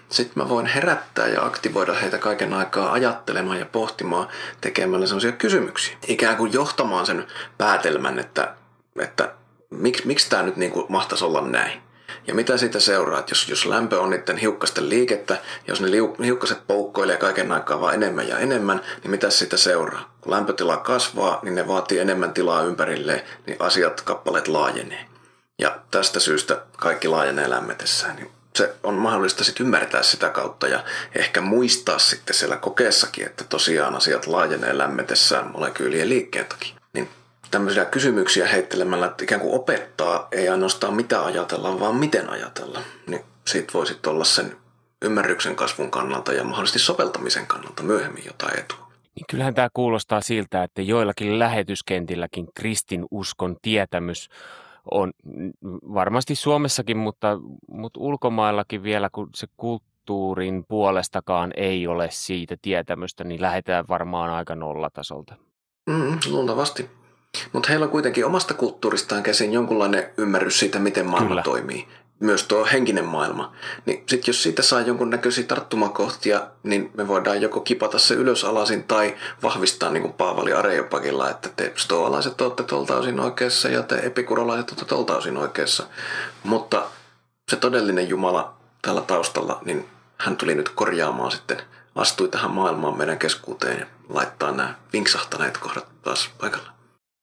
[0.09, 4.29] sitten mä voin herättää ja aktivoida heitä kaiken aikaa ajattelemaan ja pohtimaan
[4.61, 5.97] tekemällä sellaisia kysymyksiä.
[6.07, 7.27] Ikään kuin johtamaan sen
[7.59, 8.55] päätelmän, että,
[9.01, 9.33] että
[9.70, 11.87] miksi, miksi tämä nyt niin kuin mahtaisi olla näin.
[12.27, 15.37] Ja mitä siitä seuraa, että jos, jos lämpö on niiden hiukkasten liikettä,
[15.68, 20.16] jos ne liu, hiukkaset poukkoilee kaiken aikaa vaan enemmän ja enemmän, niin mitä siitä seuraa?
[20.20, 25.07] Kun lämpötila kasvaa, niin ne vaatii enemmän tilaa ympärilleen, niin asiat, kappaleet laajenee.
[25.59, 28.16] Ja tästä syystä kaikki laajenee lämmetessään.
[28.16, 30.85] Niin se on mahdollista sitten ymmärtää sitä kautta ja
[31.15, 36.77] ehkä muistaa sitten siellä kokeessakin, että tosiaan asiat laajenee lämmetessään molekyylien liikkeen takia
[37.51, 42.81] tämmöisiä kysymyksiä heittelemällä, että ikään kuin opettaa ei ainoastaan mitä ajatella, vaan miten ajatella.
[43.07, 44.57] Niin siitä voisi olla sen
[45.03, 48.87] ymmärryksen kasvun kannalta ja mahdollisesti soveltamisen kannalta myöhemmin jotain etua.
[49.15, 54.29] Niin kyllähän tämä kuulostaa siltä, että joillakin lähetyskentilläkin kristin uskon tietämys
[54.91, 55.12] on
[55.95, 63.43] varmasti Suomessakin, mutta, mutta ulkomaillakin vielä, kun se kulttuurin puolestakaan ei ole siitä tietämystä, niin
[63.43, 65.34] lähdetään varmaan aika nollatasolta.
[65.91, 66.91] Mm, luultavasti.
[67.53, 71.43] Mutta heillä on kuitenkin omasta kulttuuristaan käsin jonkunlainen ymmärrys siitä, miten maailma Kyllä.
[71.43, 71.87] toimii
[72.21, 73.53] myös tuo henkinen maailma.
[73.87, 78.85] Niin sitten jos siitä saa jonkunnäköisiä tarttumakohtia, niin me voidaan joko kipata se ylös alasin
[78.85, 83.95] tai vahvistaa niin kuin Paavali Areopagilla, että te stoalaiset olette tuolta osin oikeassa ja te
[83.95, 85.87] epikurolaiset olette tuolta osin oikeassa.
[86.45, 86.87] Mutta
[87.51, 89.89] se todellinen Jumala täällä taustalla, niin
[90.19, 91.62] hän tuli nyt korjaamaan sitten,
[91.95, 96.76] astui tähän maailmaan meidän keskuuteen ja laittaa nämä vinksahtaneet kohdat taas paikalle.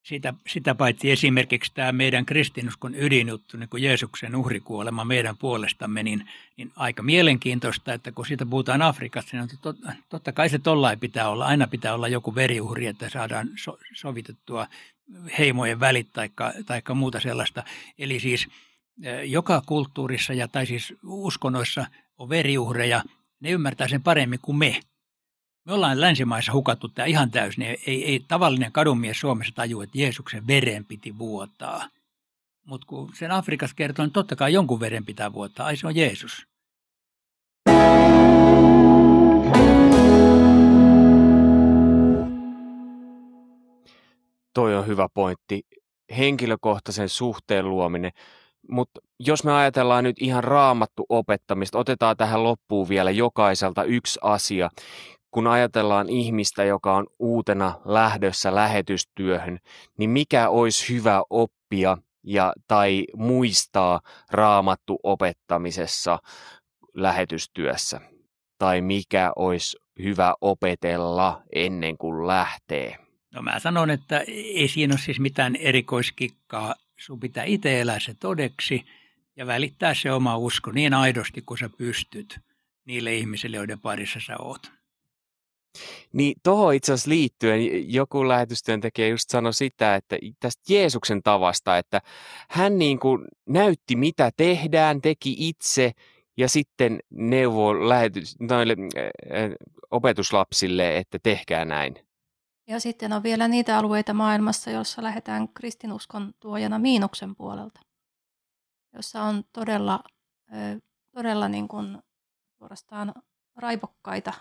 [0.03, 6.29] Sitä, sitä paitsi esimerkiksi tämä meidän kristinuskon ydinjuttu, niin kuin Jeesuksen uhrikuolema meidän puolestamme, niin,
[6.57, 9.77] niin aika mielenkiintoista, että kun siitä puhutaan Afrikassa, niin tot,
[10.09, 11.45] totta kai se tollain pitää olla.
[11.45, 14.67] Aina pitää olla joku veriuhri, että saadaan so, sovitettua
[15.37, 16.07] heimojen välit
[16.65, 17.63] tai muuta sellaista.
[17.99, 18.47] Eli siis
[19.23, 21.85] joka kulttuurissa ja tai siis uskonnoissa
[22.17, 23.03] on veriuhreja,
[23.39, 24.79] ne ymmärtää sen paremmin kuin me–
[25.65, 27.63] me ollaan länsimaissa hukattu tämä ihan täysin.
[27.63, 31.89] Ei, ei, tavallinen kadunmies Suomessa taju, että Jeesuksen veren piti vuotaa.
[32.65, 35.65] Mutta kun sen Afrikassa kertoo, niin totta kai jonkun veren pitää vuotaa.
[35.65, 36.47] Ai se on Jeesus.
[44.53, 45.61] Toi on hyvä pointti.
[46.17, 48.11] Henkilökohtaisen suhteen luominen.
[48.69, 54.69] Mutta jos me ajatellaan nyt ihan raamattu opettamista, otetaan tähän loppuun vielä jokaiselta yksi asia
[55.33, 59.59] kun ajatellaan ihmistä, joka on uutena lähdössä lähetystyöhön,
[59.97, 66.19] niin mikä olisi hyvä oppia ja, tai muistaa raamattu opettamisessa
[66.93, 68.01] lähetystyössä?
[68.57, 72.97] Tai mikä olisi hyvä opetella ennen kuin lähtee?
[73.33, 76.75] No mä sanon, että ei siinä ole siis mitään erikoiskikkaa.
[76.99, 78.85] Sun pitää itse elää se todeksi
[79.35, 82.39] ja välittää se oma usko niin aidosti kuin sä pystyt
[82.85, 84.82] niille ihmisille, joiden parissa sä oot.
[86.13, 92.01] Niin tuohon itse asiassa liittyen joku lähetystyöntekijä just sanoi sitä, että tästä Jeesuksen tavasta, että
[92.49, 95.91] hän niin kuin näytti mitä tehdään, teki itse
[96.37, 99.51] ja sitten neuvoi lähetys, noille äh,
[99.91, 101.95] opetuslapsille, että tehkää näin.
[102.67, 107.79] Ja sitten on vielä niitä alueita maailmassa, joissa lähdetään kristinuskon tuojana miinuksen puolelta,
[108.93, 110.03] jossa on todella,
[111.15, 111.97] todella niin kuin
[112.57, 113.13] suorastaan
[113.55, 114.33] raivokkaita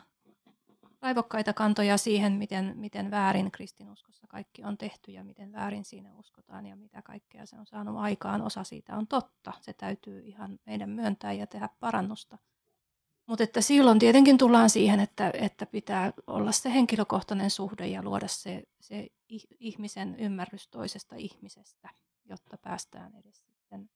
[1.03, 6.67] raivokkaita kantoja siihen, miten, miten väärin kristinuskossa kaikki on tehty ja miten väärin siinä uskotaan
[6.67, 8.43] ja mitä kaikkea se on saanut aikaan.
[8.43, 9.53] Osa siitä on totta.
[9.61, 12.39] Se täytyy ihan meidän myöntää ja tehdä parannusta.
[13.27, 18.29] Mutta että silloin tietenkin tullaan siihen, että, että pitää olla se henkilökohtainen suhde ja luoda
[18.29, 19.09] se, se
[19.61, 21.89] ihmisen ymmärrys toisesta ihmisestä,
[22.25, 23.91] jotta päästään edes sitten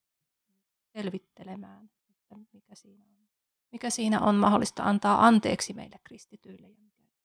[0.92, 3.26] selvittelemään, että mikä siinä on.
[3.72, 6.68] Mikä siinä on mahdollista antaa anteeksi meille kristityille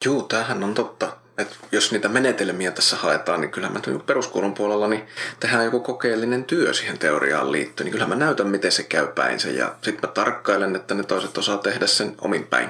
[0.05, 1.17] Joo, tämähän on totta.
[1.37, 5.07] Et jos niitä menetelmiä tässä haetaan, niin kyllähän mä peruskoulun puolella niin
[5.39, 7.85] tehdään joku kokeellinen työ siihen teoriaan liittyen.
[7.85, 11.37] Niin kyllähän mä näytän, miten se käy päinsä ja sitten mä tarkkailen, että ne toiset
[11.37, 12.69] osaa tehdä sen omin päin.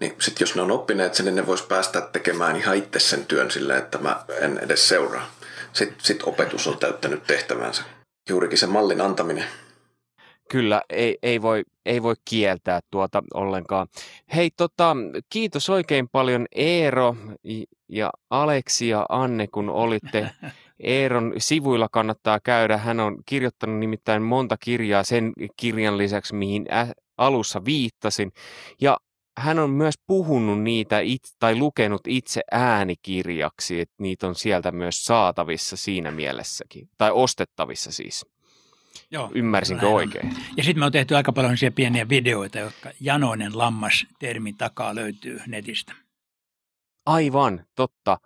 [0.00, 3.26] Niin sitten jos ne on oppineet sen, niin ne vois päästä tekemään ihan itse sen
[3.26, 5.30] työn silleen, että mä en edes seuraa.
[5.72, 7.82] Sitten sit opetus on täyttänyt tehtävänsä.
[8.28, 9.44] Juurikin se mallin antaminen
[10.48, 13.86] kyllä ei, ei, voi, ei voi kieltää tuota ollenkaan.
[14.34, 14.96] Hei, tota,
[15.30, 17.16] kiitos oikein paljon Eero
[17.88, 20.30] ja Aleksi ja Anne, kun olitte
[20.80, 22.76] Eeron sivuilla kannattaa käydä.
[22.76, 26.66] Hän on kirjoittanut nimittäin monta kirjaa sen kirjan lisäksi, mihin
[27.18, 28.32] alussa viittasin.
[28.80, 28.96] Ja
[29.38, 35.04] hän on myös puhunut niitä it, tai lukenut itse äänikirjaksi, että niitä on sieltä myös
[35.04, 38.26] saatavissa siinä mielessäkin, tai ostettavissa siis.
[39.10, 40.36] Joo, Ymmärsinkö näin oikein?
[40.56, 45.40] Ja sitten me on tehty aika paljon pieniä videoita, jotka janoinen lammas termin takaa löytyy
[45.46, 45.92] netistä.
[47.06, 48.18] Aivan, totta.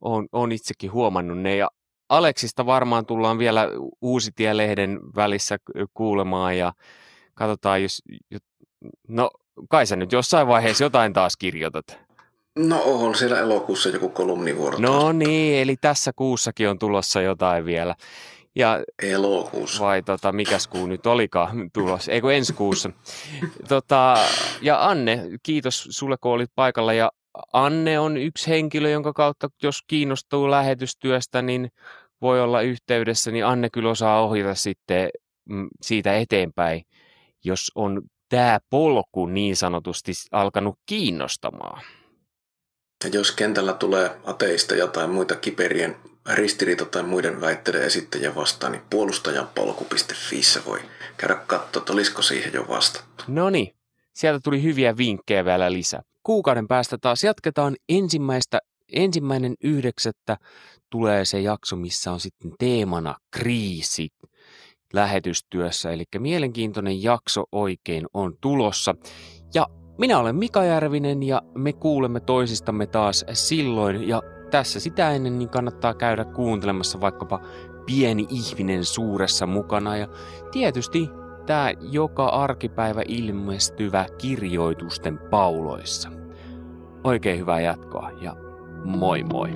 [0.00, 1.56] Olen, olen itsekin huomannut ne.
[1.56, 1.68] Ja
[2.08, 3.68] Aleksista varmaan tullaan vielä
[4.02, 5.56] Uusitie-lehden välissä
[5.94, 6.72] kuulemaan ja
[7.34, 8.02] katsotaan, jos...
[9.08, 9.30] No,
[9.68, 11.98] kai sä nyt jossain vaiheessa jotain taas kirjoitat.
[12.58, 14.78] No on siellä elokuussa joku kolumnivuoro.
[14.78, 17.94] No niin, eli tässä kuussakin on tulossa jotain vielä.
[18.58, 19.84] Ja, Elokuussa.
[19.84, 22.90] Vai tota, mikäs kuu nyt olikaan tulossa, eikö ensi kuussa.
[23.68, 24.16] Tota,
[24.62, 26.92] ja Anne, kiitos sulle kun olit paikalla.
[26.92, 27.12] Ja
[27.52, 31.68] Anne on yksi henkilö, jonka kautta jos kiinnostuu lähetystyöstä, niin
[32.20, 35.10] voi olla yhteydessä, niin Anne kyllä osaa ohjata sitten
[35.48, 36.82] mm, siitä eteenpäin,
[37.44, 41.82] jos on tämä polku niin sanotusti alkanut kiinnostamaan.
[43.04, 45.96] Ja jos kentällä tulee ateista tai muita kiperien
[46.34, 50.80] ristiriita tai muiden väitteiden esittäjä vastaan, niin puolustajanpolku.fi voi
[51.16, 53.24] käydä katsoa, että olisiko siihen jo vastattu.
[53.28, 53.74] No niin,
[54.12, 56.02] sieltä tuli hyviä vinkkejä vielä lisää.
[56.22, 58.58] Kuukauden päästä taas jatketaan ensimmäistä,
[58.92, 60.36] ensimmäinen yhdeksättä
[60.90, 64.08] tulee se jakso, missä on sitten teemana kriisi
[64.92, 65.90] lähetystyössä.
[65.92, 68.94] Eli mielenkiintoinen jakso oikein on tulossa.
[69.54, 69.66] Ja
[69.98, 74.08] minä olen Mika Järvinen ja me kuulemme toisistamme taas silloin.
[74.08, 77.40] Ja tässä sitä ennen niin kannattaa käydä kuuntelemassa vaikkapa
[77.86, 79.96] pieni ihminen suuressa mukana.
[79.96, 80.08] Ja
[80.52, 81.10] tietysti
[81.46, 86.10] tämä joka arkipäivä ilmestyvä kirjoitusten pauloissa.
[87.04, 88.36] Oikein hyvää jatkoa ja
[88.84, 89.52] moi moi!